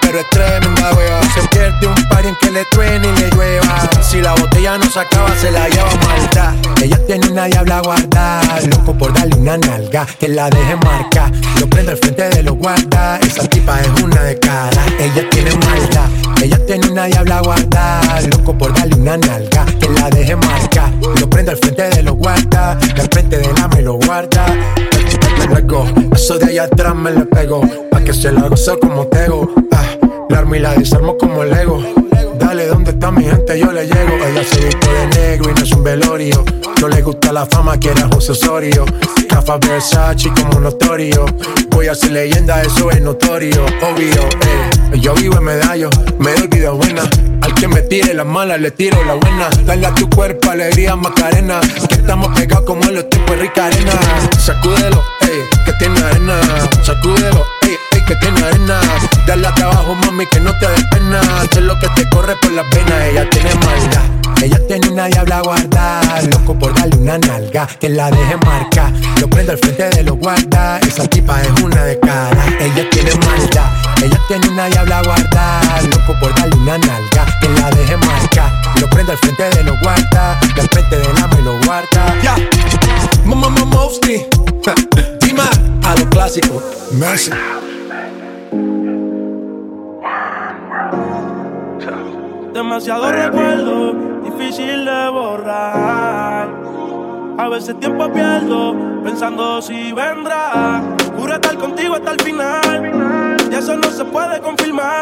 pero 0.00 0.20
es 0.20 0.30
tremenda 0.30 0.92
wea, 0.94 1.20
se 1.34 1.46
pierde 1.48 1.86
un 1.86 2.08
par 2.08 2.24
en 2.24 2.34
que 2.36 2.50
le 2.50 2.64
truene 2.66 3.08
y 3.08 3.20
le 3.20 3.30
llueva, 3.30 3.88
si 4.02 4.20
la 4.20 4.34
botella 4.34 4.78
no 4.78 4.84
se 4.90 5.00
acaba 5.00 5.34
se 5.36 5.50
la 5.50 5.68
lleva 5.68 5.90
maldad, 6.06 6.54
ella 6.82 6.98
tiene 7.06 7.28
una 7.28 7.44
diabla 7.46 7.80
guarda, 7.80 8.40
loco 8.70 8.96
por 8.96 9.12
darle 9.12 9.36
una 9.36 9.56
nalga, 9.58 10.06
que 10.06 10.28
la 10.28 10.50
deje 10.50 10.76
marca, 10.76 11.30
lo 11.60 11.66
prendo 11.68 11.92
al 11.92 11.98
frente 11.98 12.28
de 12.28 12.42
los 12.42 12.56
guarda, 12.56 13.18
esa 13.18 13.48
tipa 13.48 13.80
es 13.80 14.02
una 14.02 14.22
de 14.22 14.38
cara, 14.38 14.82
ella 14.98 15.28
tiene 15.30 15.50
maldad, 15.56 16.08
ella 16.42 16.58
tiene 16.66 16.88
una 16.88 17.04
diabla 17.06 17.40
guarda, 17.40 18.20
loco 18.30 18.56
por 18.56 18.74
darle 18.74 18.94
una 18.96 19.16
nalga, 19.16 19.64
que 19.80 19.88
la 19.88 20.10
deje 20.10 20.36
marca, 20.36 20.92
lo 21.20 21.28
prendo 21.28 21.52
al 21.52 21.58
frente 21.58 21.88
de 21.88 22.02
los 22.02 22.14
guarda, 22.14 22.72
al 22.72 23.08
frente 23.10 23.38
del 23.38 23.52
ama 23.62 23.78
y 23.78 23.82
lo 23.82 23.94
guarda, 23.94 24.46
eso 26.12 26.38
de 26.38 26.46
allá 26.46 26.64
atrás 26.64 26.94
me 26.94 27.10
le 27.10 27.24
pego, 27.26 27.62
pa' 27.90 28.00
que 28.02 28.12
se 28.12 28.30
la 28.30 28.48
goce 28.48 28.78
como 28.80 29.06
tego, 29.08 29.52
ah, 29.72 29.84
la 30.28 30.38
armo 30.38 30.54
y 30.54 30.58
la 30.60 30.74
desarmo 30.74 31.16
como 31.16 31.44
Lego. 31.44 31.82
Dale, 32.42 32.66
¿dónde 32.66 32.90
está 32.90 33.12
mi 33.12 33.22
gente? 33.22 33.56
Yo 33.56 33.70
le 33.70 33.86
llego. 33.86 34.16
Ella 34.26 34.42
se 34.44 34.64
viste 34.64 34.88
de 34.92 35.06
negro 35.06 35.50
y 35.50 35.54
no 35.54 35.62
es 35.62 35.72
un 35.72 35.84
velorio. 35.84 36.44
No 36.80 36.88
le 36.88 37.00
gusta 37.00 37.32
la 37.32 37.46
fama, 37.46 37.78
quiere 37.78 38.02
a 38.02 38.08
José 38.08 38.32
Osorio. 38.32 38.84
Cafa 39.28 39.58
Versace 39.58 40.28
como 40.34 40.58
notorio. 40.58 41.24
Voy 41.70 41.86
a 41.86 41.94
ser 41.94 42.10
leyenda, 42.10 42.60
eso 42.62 42.90
es 42.90 43.00
notorio. 43.00 43.64
Obvio, 43.64 44.22
eh. 44.22 44.98
Yo 45.00 45.14
vivo 45.14 45.36
en 45.38 45.44
medallo, 45.44 45.88
me 46.18 46.32
doy 46.34 46.48
vida 46.48 46.70
buena. 46.70 47.02
Al 47.42 47.54
que 47.54 47.68
me 47.68 47.82
tire 47.82 48.12
las 48.12 48.26
malas, 48.26 48.60
le 48.60 48.72
tiro 48.72 49.02
la 49.04 49.14
buena. 49.14 49.48
Dale 49.64 49.86
a 49.86 49.94
tu 49.94 50.10
cuerpo 50.10 50.50
alegría, 50.50 50.96
Macarena. 50.96 51.60
Que 51.88 51.94
estamos 51.94 52.36
pegados 52.36 52.64
como 52.64 52.82
en 52.82 52.96
los 52.96 53.08
tiempos 53.08 53.38
rica 53.38 53.66
arena. 53.66 53.92
Sacúdelo, 54.38 55.00
ey, 55.20 55.42
que 55.64 55.72
tiene 55.74 56.00
arena. 56.00 56.40
Sacúdelo, 56.82 57.44
ey, 57.62 57.76
ey, 57.92 58.01
que 58.12 58.26
tiene 58.26 58.46
arena. 58.46 58.80
Dale 59.26 59.46
a 59.46 59.54
trabajo, 59.54 59.94
mami, 59.94 60.26
que 60.26 60.40
no 60.40 60.56
te 60.58 60.68
des 60.68 60.84
pena. 60.90 61.20
Sé 61.52 61.60
lo 61.60 61.78
que 61.78 61.88
te 61.90 62.08
corre 62.10 62.34
por 62.36 62.52
las 62.52 62.68
venas, 62.70 63.04
ella 63.04 63.28
tiene 63.30 63.54
maldad. 63.54 64.04
Ella 64.42 64.58
tiene 64.66 64.88
una 64.88 65.06
diabla 65.06 65.40
guarda, 65.42 66.00
loco 66.32 66.58
por 66.58 66.74
darle 66.74 66.96
una 66.96 67.16
nalga, 67.18 67.66
que 67.78 67.88
la 67.88 68.10
deje 68.10 68.36
marca. 68.38 68.92
Lo 69.20 69.28
prendo 69.28 69.52
al 69.52 69.58
frente 69.58 69.88
de 69.90 70.02
los 70.02 70.18
guarda, 70.18 70.78
esa 70.80 71.06
tipa 71.06 71.40
es 71.42 71.62
una 71.62 71.84
de 71.84 71.98
cara. 72.00 72.44
Ella 72.58 72.90
tiene 72.90 73.12
maldad, 73.24 73.70
ella 74.02 74.20
tiene 74.26 74.48
una 74.48 74.66
diabla 74.66 75.02
guarda, 75.02 75.60
loco 75.82 76.18
por 76.18 76.34
darle 76.34 76.56
una 76.56 76.76
nalga, 76.76 77.38
que 77.40 77.48
la 77.50 77.70
deje 77.70 77.96
marca. 77.98 78.60
Lo 78.80 78.90
prendo 78.90 79.12
al 79.12 79.18
frente 79.18 79.44
de 79.44 79.62
los 79.62 79.78
guarda, 79.80 80.40
y 80.56 80.60
al 80.60 80.68
frente 80.68 80.98
del 80.98 81.16
ama 81.18 81.36
y 81.38 81.42
lo 81.44 81.58
guarda. 81.60 82.20
Ya, 82.22 82.34
mamá, 83.24 83.48
mamá, 83.48 83.64
Mosty, 83.64 84.26
Dima, 85.20 85.48
a 85.84 85.94
lo 85.94 86.10
clásico, 86.10 86.60
Mercy. 86.90 87.30
Demasiado 92.52 93.10
recuerdo, 93.10 93.94
difícil 94.24 94.84
de 94.84 95.08
borrar. 95.08 96.48
A 97.38 97.48
veces 97.48 97.80
tiempo 97.80 98.12
pierdo, 98.12 98.74
pensando 99.02 99.62
si 99.62 99.90
vendrá. 99.92 100.82
Juro 101.16 101.32
estar 101.32 101.56
contigo 101.56 101.94
hasta 101.94 102.10
el 102.10 102.20
final. 102.20 103.48
Y 103.50 103.54
eso 103.54 103.74
no 103.78 103.90
se 103.90 104.04
puede 104.04 104.38
confirmar. 104.40 105.00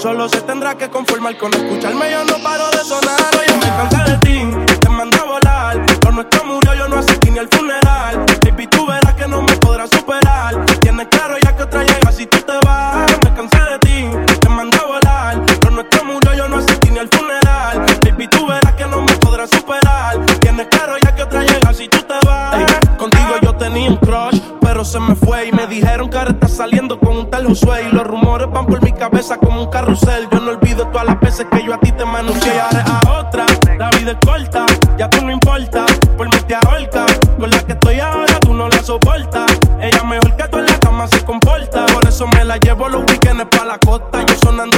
Solo 0.00 0.28
se 0.28 0.40
tendrá 0.42 0.76
que 0.76 0.88
conformar 0.88 1.36
con 1.36 1.52
escucharme. 1.52 2.12
Yo 2.12 2.24
no 2.24 2.40
paro 2.44 2.70
de 2.70 2.78
sonar. 2.78 3.18
Oye, 3.40 3.54
me 3.56 3.66
cansé 3.66 4.12
de 4.12 4.18
ti, 4.18 4.76
te 4.80 4.88
mandé 4.88 5.18
a 5.18 5.24
volar. 5.24 5.84
Lo 6.04 6.12
nuestro 6.12 6.44
murió, 6.44 6.74
yo 6.74 6.86
no 6.86 6.98
asistí 6.98 7.32
ni 7.32 7.40
al 7.40 7.48
funeral. 7.48 8.24
Baby, 8.44 8.68
tú 8.68 8.86
verás 8.86 9.14
que 9.14 9.26
no 9.26 9.42
me 9.42 9.56
podrás 9.56 9.90
superar. 9.90 10.64
Tienes 10.80 11.08
claro 11.08 11.34
ya 11.42 11.56
que 11.56 11.64
otra 11.64 11.82
llega 11.82 12.12
si 12.12 12.24
tú 12.26 12.38
te 12.38 12.52
vas. 12.64 13.10
Me 13.24 13.34
cansé 13.34 13.58
de 13.58 13.78
ti, 13.80 14.36
te 14.40 14.48
mandé 14.48 14.78
a 14.78 14.86
volar. 14.86 15.61
Nuestro 15.72 16.04
murió, 16.04 16.34
yo 16.34 16.48
no 16.48 16.58
asistí 16.58 16.90
ni 16.90 16.98
al 16.98 17.08
funeral. 17.08 17.86
Baby, 18.04 18.28
tú 18.28 18.46
verás 18.46 18.74
que 18.74 18.86
no 18.86 19.00
me 19.00 19.12
podrás 19.14 19.50
superar. 19.50 20.24
Tienes 20.40 20.66
claro 20.68 20.96
ya 21.02 21.14
que 21.14 21.22
otra 21.22 21.42
llega 21.42 21.72
si 21.72 21.88
tú 21.88 21.98
te 22.02 22.14
vas. 22.26 22.56
Contigo 22.98 23.34
yo 23.42 23.54
tenía 23.54 23.88
un 23.90 23.96
crush, 23.96 24.38
pero 24.60 24.84
se 24.84 25.00
me 25.00 25.14
fue. 25.14 25.48
Y 25.48 25.52
me 25.52 25.66
dijeron 25.66 26.10
que 26.10 26.18
ahora 26.18 26.30
estás 26.30 26.52
saliendo 26.52 26.98
con 27.00 27.16
un 27.16 27.30
tal 27.30 27.46
Josué. 27.46 27.88
Y 27.90 27.94
los 27.94 28.06
rumores 28.06 28.48
van 28.50 28.66
por 28.66 28.82
mi 28.82 28.92
cabeza 28.92 29.38
como 29.38 29.62
un 29.62 29.70
carrusel. 29.70 30.28
Yo 30.30 30.40
no 30.40 30.50
olvido 30.50 30.86
todas 30.88 31.06
las 31.06 31.18
veces 31.20 31.46
que 31.50 31.64
yo 31.64 31.74
a 31.74 31.80
ti 31.80 31.90
te 31.92 32.04
manuncié. 32.04 32.52
Ahora 32.60 32.84
a 32.84 33.20
otra, 33.20 33.46
la 33.78 33.90
vida 33.90 34.12
es 34.12 34.18
corta, 34.24 34.66
ya 34.98 35.08
tú 35.08 35.24
no 35.24 35.32
importa. 35.32 35.86
Por 36.16 36.26
mí 36.26 36.36
te 36.46 36.54
ahorca, 36.54 37.06
con 37.38 37.50
la 37.50 37.58
que 37.64 37.72
estoy 37.72 37.98
ahora 37.98 38.38
tú 38.40 38.52
no 38.54 38.68
la 38.68 38.82
soportas. 38.82 39.50
Ella 39.80 40.04
mejor 40.04 40.36
que 40.36 40.46
tú 40.48 40.58
en 40.58 40.66
la 40.66 40.78
cama 40.78 41.08
se 41.08 41.24
comporta. 41.24 41.86
Por 41.86 42.06
eso 42.06 42.26
me 42.28 42.44
la 42.44 42.58
llevo 42.58 42.88
los 42.88 43.02
weekends 43.08 43.44
pa' 43.46 43.64
la 43.64 43.78
costa. 43.78 44.24
Yo 44.26 44.34
sonando 44.36 44.71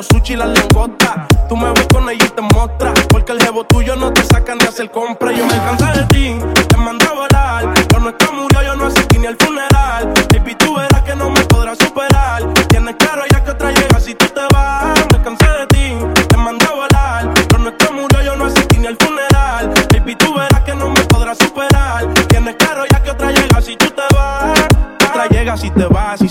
los 0.00 0.06
sushi 0.06 0.32
y 0.32 0.36
las 0.36 0.48
langostas. 0.48 1.26
Tú 1.46 1.56
me 1.58 1.70
ves 1.72 1.86
con 1.92 2.08
ella 2.08 2.24
y 2.24 2.28
te 2.30 2.40
mostras. 2.40 2.94
Porque 3.10 3.32
el 3.32 3.42
jevo 3.42 3.64
tuyo 3.64 3.96
no 3.96 4.10
te 4.12 4.22
sacan 4.24 4.56
de 4.58 4.66
hacer 4.66 4.90
compra. 4.90 5.30
Yo 5.30 5.44
me 5.44 5.52
cansé 5.52 5.84
de 6.00 6.06
ti, 6.06 6.36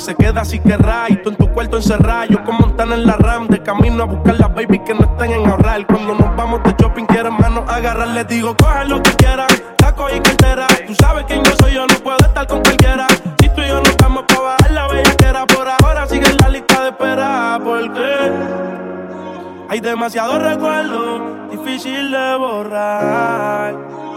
se 0.09 0.15
queda 0.15 0.43
si 0.43 0.59
querrás. 0.59 1.11
Y 1.11 1.17
tú 1.17 1.29
en 1.29 1.35
tu 1.35 1.47
cuarto 1.51 1.77
encerrado, 1.77 2.25
yo 2.25 2.43
como 2.43 2.59
montan 2.59 2.91
en 2.91 3.05
la 3.05 3.13
RAM. 3.13 3.47
De 3.47 3.61
camino 3.61 4.03
a 4.03 4.05
buscar 4.05 4.39
las 4.39 4.53
baby 4.53 4.79
que 4.79 4.93
no 4.93 5.01
estén 5.01 5.31
en 5.31 5.47
ahorrar. 5.47 5.85
Cuando 5.85 6.15
nos 6.15 6.35
vamos 6.35 6.63
de 6.63 6.75
shopping, 6.79 7.05
quieren 7.05 7.33
manos 7.33 7.63
agarrar. 7.69 8.07
Les 8.09 8.27
digo, 8.27 8.55
coge 8.57 8.85
lo 8.85 9.01
que 9.03 9.11
quieran, 9.11 9.47
taco 9.77 10.07
y 10.09 10.19
cartera. 10.19 10.67
Tú 10.87 10.95
sabes 10.95 11.25
quién 11.27 11.43
yo 11.43 11.51
soy, 11.59 11.73
yo 11.73 11.85
no 11.85 11.93
puedo 11.95 12.17
estar 12.17 12.47
con 12.47 12.61
cualquiera. 12.61 13.07
Si 13.39 13.49
tú 13.49 13.61
y 13.61 13.67
yo 13.67 13.75
no 13.75 13.89
estamos 13.89 14.23
pa' 14.23 14.41
bajar 14.41 14.71
la 14.71 14.87
bella 14.87 15.15
que 15.15 15.25
era 15.25 15.45
por 15.45 15.67
ahora, 15.67 16.07
sigue 16.07 16.27
en 16.27 16.37
la 16.37 16.49
lista 16.49 16.81
de 16.81 16.89
espera. 16.89 17.59
Porque 17.63 18.31
hay 19.69 19.79
demasiados 19.79 20.41
recuerdos, 20.41 21.51
difícil 21.51 22.11
de 22.11 22.35
borrar. 22.35 24.08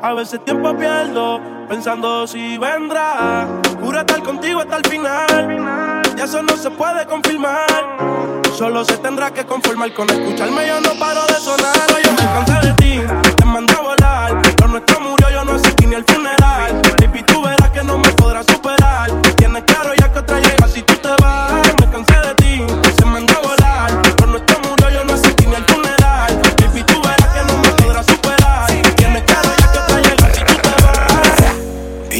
A 0.00 0.14
veces 0.14 0.44
tiempo 0.44 0.76
pierdo, 0.76 1.40
pensando 1.68 2.24
si 2.26 2.56
vendrá. 2.56 3.48
Juro 3.80 3.98
estar 3.98 4.22
contigo 4.22 4.60
hasta 4.60 4.76
el 4.76 4.86
final. 4.86 6.04
Y 6.16 6.20
eso 6.20 6.40
no 6.42 6.56
se 6.56 6.70
puede 6.70 7.04
confirmar. 7.06 7.66
Solo 8.56 8.84
se 8.84 8.96
tendrá 8.98 9.32
que 9.32 9.44
conformar 9.44 9.92
con 9.92 10.08
escucharme. 10.08 10.68
Yo 10.68 10.80
no 10.80 10.90
paro 11.00 11.22
de 11.26 11.34
sonar. 11.34 11.74
Yo 12.04 12.12
me 12.12 12.16
cansé 12.18 12.68
de 12.68 12.72
ti, 12.74 13.00
te 13.36 13.44
mandé 13.44 13.74
a 13.74 13.80
volar. 13.80 14.42
Lo 14.60 14.68
nuestro 14.68 15.00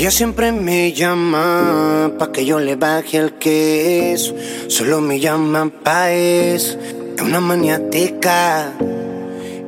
Ella 0.09 0.17
siempre 0.17 0.53
me 0.53 0.95
llama 0.95 2.13
pa' 2.19 2.33
que 2.33 2.47
yo 2.47 2.59
le 2.59 2.77
baje 2.77 3.19
el 3.19 3.35
queso. 3.35 4.35
Solo 4.67 5.03
me 5.03 5.21
llama 5.21 5.71
pa' 5.85 6.13
Es 6.13 6.79
una 7.21 7.41
maniática 7.41 8.73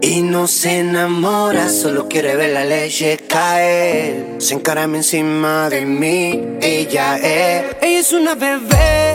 y 0.01 0.23
no 0.23 0.47
se 0.47 0.79
enamora, 0.79 1.69
solo 1.69 2.09
quiere 2.09 2.37
ver 2.37 2.55
la 2.55 2.65
leche 2.65 3.19
caer. 3.29 4.37
Se 4.39 4.55
encarama 4.55 4.97
encima 4.97 5.69
de 5.69 5.85
mí, 5.85 6.43
ella 6.63 7.19
es. 7.19 7.77
Ella 7.83 7.99
es 8.01 8.11
una 8.15 8.35
bebé, 8.35 9.15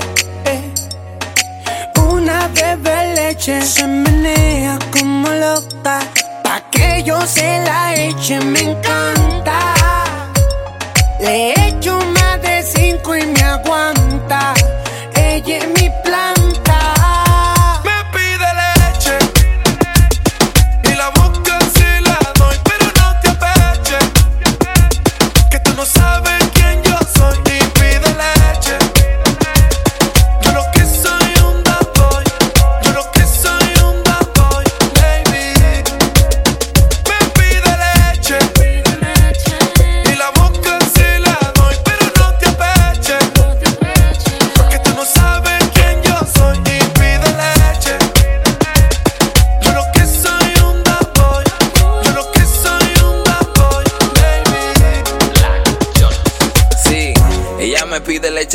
una 2.07 2.47
bebé 2.49 3.15
leche. 3.15 3.63
Se 3.63 3.87
menea 3.87 4.77
como 4.91 5.27
loca, 5.29 6.01
pa' 6.43 6.69
que 6.69 7.01
yo 7.03 7.19
se 7.25 7.63
la 7.65 7.95
eche, 7.95 8.39
me 8.41 8.59
encanta. 8.59 9.74
Le 11.25 11.49
he 11.49 11.67
hecho 11.69 11.99
más 12.13 12.39
de 12.39 12.61
cinco 12.61 13.17
y 13.17 13.25
me 13.25 13.41
aguanta. 13.41 14.53
Ella 15.15 15.57
es 15.57 15.81
mi 15.81 15.84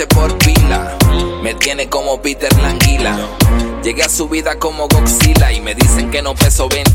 por 0.06 0.36
pila. 0.38 0.96
Me 1.42 1.54
tiene 1.54 1.88
como 1.88 2.20
Peter 2.20 2.52
Languila. 2.60 3.16
Llegué 3.82 4.02
a 4.02 4.08
su 4.08 4.28
vida 4.28 4.58
como 4.58 4.88
Godzilla 4.88 5.52
y 5.52 5.60
me 5.60 5.74
dicen 5.74 6.10
que 6.10 6.22
no 6.22 6.34
peso 6.34 6.68
20 6.68 6.89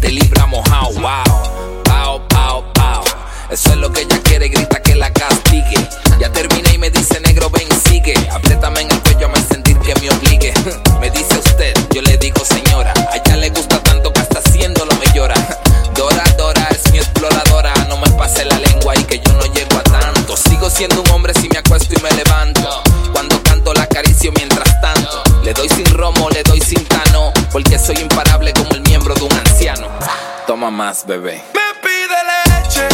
Más, 30.71 31.05
bebé. 31.05 31.43
Me 31.53 31.61
pide 31.83 32.19
leche 32.47 32.87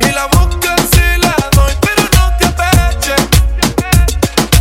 y 0.00 0.12
la 0.12 0.26
busca 0.26 0.76
si 0.92 1.20
la 1.20 1.34
doy, 1.52 1.72
pero 1.80 2.02
no 2.16 2.36
te 2.36 2.44
apeche. 2.44 3.14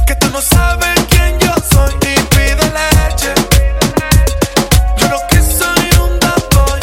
Que 0.07 0.15
tú 0.15 0.29
no 0.31 0.41
sabes 0.41 0.97
quién 1.09 1.37
yo 1.39 1.53
soy 1.69 1.93
y 2.01 2.19
pide 2.33 2.55
leche. 2.55 3.33
Yo 4.97 5.09
lo 5.09 5.19
que 5.27 5.41
soy 5.41 5.89
un 6.01 6.17
bad 6.19 6.41
boy, 6.55 6.79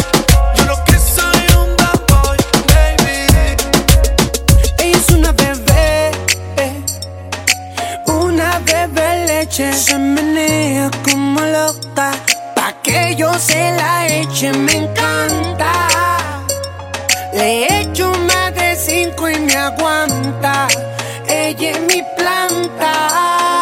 yo 0.55 0.65
lo 0.67 0.85
que 0.85 0.99
soy 0.99 1.47
un 1.57 1.75
bad 1.79 2.01
boy, 2.07 2.37
baby. 2.69 3.57
Ella 4.79 4.99
es 4.99 5.09
una 5.11 5.33
bebé, 5.33 6.13
una 8.07 8.59
bebé 8.61 9.27
leche. 9.27 9.73
Ella 21.29 21.71
es 21.71 21.81
mi 21.81 22.03
planta. 22.17 23.58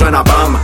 when 0.00 0.14
I 0.14 0.22
bomb. 0.22 0.63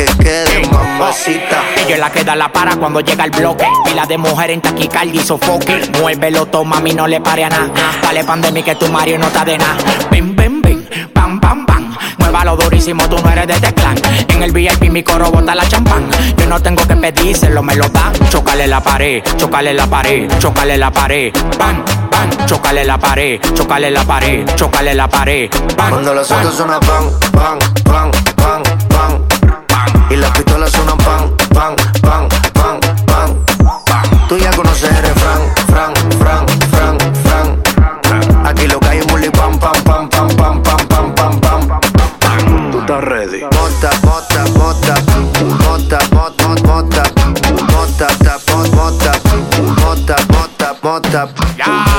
mamacita. 1.01 1.63
Ella 1.77 1.95
es 1.95 1.99
la 1.99 2.09
que 2.11 2.23
da 2.23 2.35
la 2.35 2.51
para 2.51 2.75
cuando 2.75 2.99
llega 3.01 3.25
el 3.25 3.31
bloque. 3.31 3.65
Pila 3.85 4.05
de 4.05 4.17
mujer 4.17 4.51
en 4.51 4.61
taquicardia 4.61 5.21
y 5.21 5.25
sofoque. 5.25 5.91
Muévelo, 5.99 6.45
toma, 6.45 6.77
a 6.77 6.81
mí 6.81 6.93
no 6.93 7.07
le 7.07 7.19
pare 7.19 7.43
a 7.43 7.49
nada. 7.49 7.69
Dale 8.01 8.23
pan 8.23 8.41
de 8.41 8.51
mí 8.51 8.63
que 8.63 8.75
tu 8.75 8.87
Mario 8.87 9.17
no 9.17 9.27
está 9.27 9.43
de 9.43 9.57
nada. 9.57 9.77
Bim, 10.11 10.35
bim, 10.35 10.61
bim, 10.61 10.85
pam, 11.13 11.39
pam, 11.39 11.65
pam. 11.65 11.97
Muévalo 12.19 12.55
durísimo, 12.55 13.07
tú 13.09 13.17
no 13.17 13.31
eres 13.31 13.47
de 13.47 13.53
este 13.53 13.71
teclán. 13.71 13.95
En 14.29 14.43
el 14.43 14.51
VIP 14.51 14.91
mi 14.91 15.03
coro 15.03 15.31
bota 15.31 15.55
la 15.55 15.67
champán. 15.67 16.07
Yo 16.37 16.45
no 16.45 16.61
tengo 16.61 16.85
que 16.85 16.95
pedírselo, 16.95 17.63
me 17.63 17.75
lo 17.75 17.89
da. 17.89 18.11
Chocale 18.29 18.67
la 18.67 18.81
pared, 18.81 19.23
chocale 19.37 19.73
la 19.73 19.87
pared, 19.87 20.29
chocale 20.39 20.77
la 20.77 20.91
pared. 20.91 21.33
Bam, 21.57 21.83
bam, 22.11 22.45
chocale 22.45 22.85
la 22.85 22.97
pared, 22.97 23.39
chocale 23.53 23.89
la 23.89 24.03
pared, 24.03 24.45
chocale 24.55 24.93
la 24.93 25.07
pared. 25.07 25.49
Cuando 25.75 26.13
los 26.13 26.31
autos 26.31 26.55
suenan 26.55 26.79
bam, 26.81 27.09
bam, 27.33 27.59
bam, 27.85 28.11
bam 28.37 28.80
y 30.11 30.17
las 30.17 30.31
pistolas 30.31 30.69
suenan 30.73 30.97
pan, 30.97 31.37
pan, 31.53 31.73
pan, 32.01 32.27
pan, 32.53 32.79
pan. 33.05 33.45
Tú 34.27 34.37
ya 34.37 34.51
conoces 34.51 34.91
el 34.91 35.03
refrán, 35.03 35.41
fran, 35.67 35.93
fran, 36.19 36.47
fran, 36.71 36.97
fran. 37.23 38.45
Aquí 38.45 38.67
lo 38.67 38.77
que 38.81 38.87
hay 38.89 38.97
es 38.99 39.31
pam, 39.31 39.57
pam, 39.57 39.81
pam, 39.85 40.09
pam, 40.09 40.27
pam, 40.35 40.61
pam, 40.61 40.87
pam, 40.89 41.15
pam, 41.15 41.39
pam. 41.39 42.71
Tú 42.71 42.79
estás 42.81 43.03
ready. 43.05 43.41
Mota, 43.41 43.91
mota, 44.03 44.45
mota, 44.57 44.95
mota, 45.63 45.99
mota, 46.11 46.55
mota, 46.65 47.03
mota, 47.71 48.07
ta, 48.21 48.37
mota, 48.51 49.13
mota, 49.79 50.15
mota, 50.33 50.75
mota, 50.83 51.29
mota. 51.63 51.90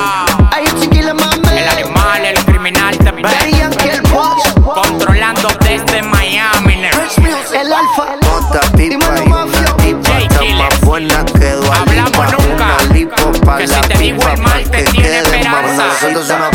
Entonces 16.04 16.36
no 16.38 16.50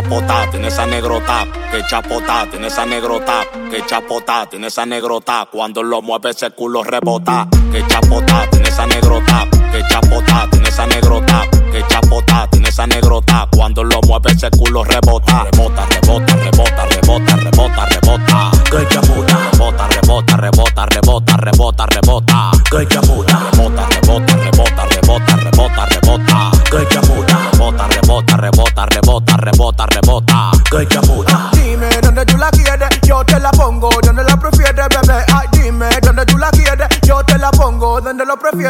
Que 0.00 0.06
chapota 0.06 0.50
tiene 0.50 0.68
esa 0.68 0.86
negrota, 0.86 1.46
que 1.70 1.82
chapota 1.86 2.46
tiene 2.50 2.68
esa 2.68 2.86
negrota, 2.86 3.44
que 3.70 3.84
chapota 3.84 4.46
tiene 4.46 4.68
esa 4.68 4.86
negrota, 4.86 5.46
cuando 5.52 5.82
lo 5.82 6.00
mueve 6.00 6.30
ese 6.30 6.50
culo 6.52 6.82
rebota, 6.82 7.46
que 7.70 7.86
chapota 7.86 8.48
tiene 8.50 8.70
esa 8.70 8.86
negrota, 8.86 9.46
que 9.70 9.82
chapota 9.90 10.48
tiene 10.50 10.68
esa 10.70 10.86
negrota, 10.86 11.46
que 11.70 11.84
chapota 11.86 12.48
tiene 12.50 12.70
esa 12.70 12.86
negrota, 12.86 13.46
cuando 13.54 13.84
lo 13.84 14.00
mueve 14.06 14.32
ese 14.32 14.48
culo 14.50 14.84
rebota, 14.84 15.44
rebota, 15.52 15.84
rebota, 15.84 16.34
rebota, 16.34 16.86
rebota, 16.86 17.36
rebota, 17.36 17.84
rebota, 17.84 18.50
que 18.70 18.88
chapota, 18.88 19.50
rebota, 19.52 19.86
rebota, 19.86 20.36
rebota, 20.38 20.86
rebota, 20.86 21.36
rebota, 21.36 21.86
rebota, 21.86 22.50
que 22.70 22.78
rebota, 22.86 23.50
rebota, 23.52 23.88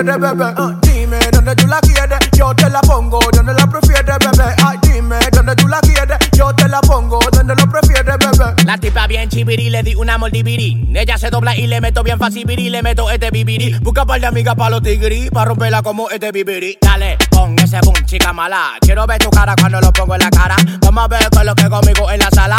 Ah, 0.02 0.74
dime 0.80 1.18
dónde 1.30 1.54
tú 1.56 1.66
la 1.66 1.78
quieres, 1.80 2.18
yo 2.32 2.54
te 2.54 2.70
la 2.70 2.80
pongo 2.80 3.20
donde 3.34 3.52
la 3.52 3.66
prefieres, 3.66 4.16
bebé. 4.18 4.54
Ay, 4.64 4.78
dime 4.82 5.16
dónde 5.30 5.54
tú 5.56 5.68
la 5.68 5.78
quieres, 5.80 6.16
yo 6.32 6.54
te 6.54 6.66
la 6.68 6.80
pongo 6.80 7.18
donde 7.30 7.54
lo 7.54 7.70
prefieres, 7.70 8.16
bebé. 8.18 8.54
La 8.64 8.78
tipa 8.78 9.06
bien 9.06 9.28
chibiri, 9.28 9.68
le 9.68 9.82
di 9.82 9.94
una 9.94 10.16
mordivirí. 10.16 10.88
Ella 10.94 11.18
se 11.18 11.28
dobla 11.28 11.54
y 11.54 11.66
le 11.66 11.82
meto 11.82 12.02
bien 12.02 12.18
fácil 12.18 12.46
viri, 12.46 12.70
le 12.70 12.82
meto 12.82 13.10
este 13.10 13.30
bibiri. 13.30 13.78
Busca 13.80 14.06
par 14.06 14.20
de 14.20 14.26
amigas 14.26 14.54
pa' 14.54 14.70
los 14.70 14.82
tigri, 14.82 15.28
pa' 15.28 15.44
romperla 15.44 15.82
como 15.82 16.08
este 16.08 16.32
bibiri. 16.32 16.78
Dale, 16.80 17.18
pon 17.30 17.54
ese 17.58 17.80
boom, 17.82 17.94
chica 18.06 18.32
mala. 18.32 18.72
Quiero 18.80 19.06
ver 19.06 19.18
tu 19.18 19.28
cara 19.28 19.54
cuando 19.60 19.82
lo 19.82 19.92
pongo 19.92 20.14
en 20.14 20.22
la 20.22 20.30
cara. 20.30 20.56
Vamos 20.80 21.04
a 21.04 21.08
ver 21.08 21.28
qué 21.30 21.40
es 21.40 21.44
lo 21.44 21.54
que 21.54 21.68
conmigo 21.68 22.10
en 22.10 22.20
la 22.20 22.30
sala. 22.30 22.56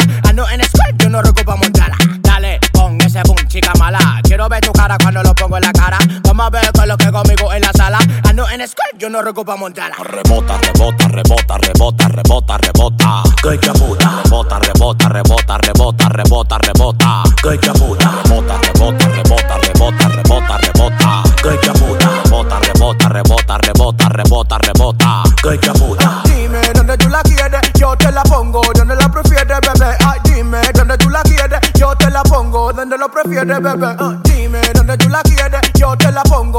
Yo 9.02 9.10
no 9.10 9.20
recupo 9.20 9.56
montarla. 9.56 9.96
Rebota, 9.98 10.56
rebota, 10.58 11.08
rebota, 11.08 11.58
rebota, 11.58 12.06
rebota, 12.06 12.58
rebota. 12.58 13.22
Que 13.42 13.58
chaputa. 13.58 14.22
Rebota, 14.22 14.58
rebota, 14.60 15.08
rebota, 15.08 15.58
rebota, 15.58 16.08
rebota, 16.08 16.58
rebota. 16.58 17.22
Que 17.42 17.58
chaputa. 17.58 18.22
Rebota, 18.22 18.60
rebota, 18.62 19.08
rebota, 19.08 19.58
rebota, 19.58 20.08
rebota, 20.08 20.56
rebota. 20.58 21.22
Que 21.42 21.58
chaputa. 21.66 22.22
Rebota, 22.22 22.60
rebota, 22.60 23.08
rebota, 23.08 23.58
rebota, 23.58 24.08
rebota, 24.08 24.58
rebota. 24.58 25.22
Que 25.42 25.58
chaputa. 25.58 26.22
Dime 26.24 26.60
dónde 26.72 26.96
tú 26.96 27.08
la 27.08 27.22
quieres, 27.22 27.60
yo 27.74 27.96
te 27.96 28.12
la 28.12 28.22
pongo 28.22 28.62
donde 28.72 28.94
la 28.94 29.08
prefieres, 29.08 29.58
bebé. 29.60 29.96
Ay, 30.06 30.20
dime 30.22 30.60
dónde 30.74 30.96
tú 30.98 31.10
la 31.10 31.22
quieres, 31.22 31.58
yo 31.74 31.92
te 31.96 32.08
la 32.08 32.22
pongo 32.22 32.72
donde 32.72 32.96
lo 32.96 33.08
prefieres, 33.08 33.60
bebé. 33.62 33.96
Ah, 33.98 34.16
dime 34.22 34.60
dónde 34.74 34.96
tú 34.96 35.08
la 35.08 35.22
quieres, 35.22 35.60
yo 35.74 35.96
te 35.96 36.12
la 36.12 36.22
pongo 36.22 36.51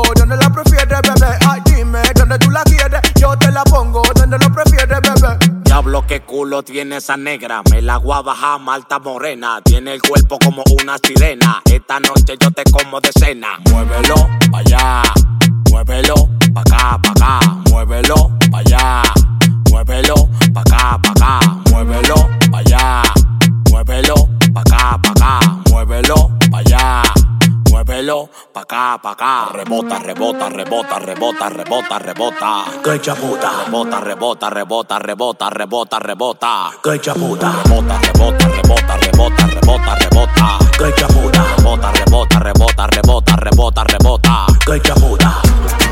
Diablo, 5.84 6.08
qué 6.08 6.22
culo 6.22 6.64
tiene 6.64 6.96
esa 6.96 7.18
negra. 7.18 7.62
Me 7.70 7.82
la 7.82 7.98
voy 7.98 8.16
a 8.16 8.22
bajar, 8.22 8.58
malta 8.62 9.00
morena. 9.00 9.60
Tiene 9.62 9.92
el 9.92 10.02
cuerpo 10.02 10.40
como 10.40 10.64
una 10.82 10.96
sirena. 10.98 11.62
Esta 11.66 12.00
noche 12.00 12.38
yo 12.40 12.52
te 12.52 12.64
como 12.72 13.02
de 13.02 13.10
cena. 13.12 13.60
Muévelo 13.70 14.16
pa' 14.50 14.60
allá. 14.60 15.04
Muévelo 15.70 16.30
pa' 16.54 16.62
acá, 16.62 17.02
pa' 17.04 17.12
acá. 17.12 17.40
Muévelo 17.70 18.32
pa' 18.50 18.60
allá. 18.60 19.04
Muévelo 19.72 20.30
pa' 20.54 20.62
acá, 20.62 21.02
pa' 21.04 21.12
acá. 21.12 21.40
Muévelo 21.70 22.30
pa' 22.50 22.60
allá. 22.60 23.04
Muévelo 23.70 24.16
pa' 24.54 24.62
acá, 24.62 24.98
pa' 25.04 25.10
acá. 25.10 25.40
Muévelo 25.70 26.32
pa' 26.50 26.60
allá. 26.60 27.23
Muévelo 27.86 28.30
pa' 28.54 28.62
acá, 28.62 28.98
pa' 28.98 29.12
acá. 29.12 29.50
Rebota, 29.52 30.00
rebota, 30.00 30.48
rebota, 30.48 31.00
rebota, 31.00 31.50
rebota, 31.50 32.00
rebota. 32.00 32.64
Que 32.82 33.00
chaputa. 33.00 33.50
Rebota, 33.66 34.00
rebota, 34.00 34.50
rebota, 34.50 35.00
rebota, 35.00 35.50
rebota, 35.50 36.00
rebota. 36.00 36.72
Que 36.82 37.00
chaputa. 37.00 37.52
Rebota, 37.52 38.00
rebota, 38.00 38.48
rebota, 38.48 38.96
rebota, 38.96 39.46
rebota, 39.48 39.96
rebota. 40.00 40.60
Que 40.78 40.94
chaputa. 40.96 41.44
Rebota, 41.58 41.92
rebota, 41.92 42.40
rebota, 42.40 42.88
rebota, 42.88 43.36
rebota, 43.36 43.84
rebota. 43.84 44.46
Que 44.66 44.80
chaputa. 44.80 45.83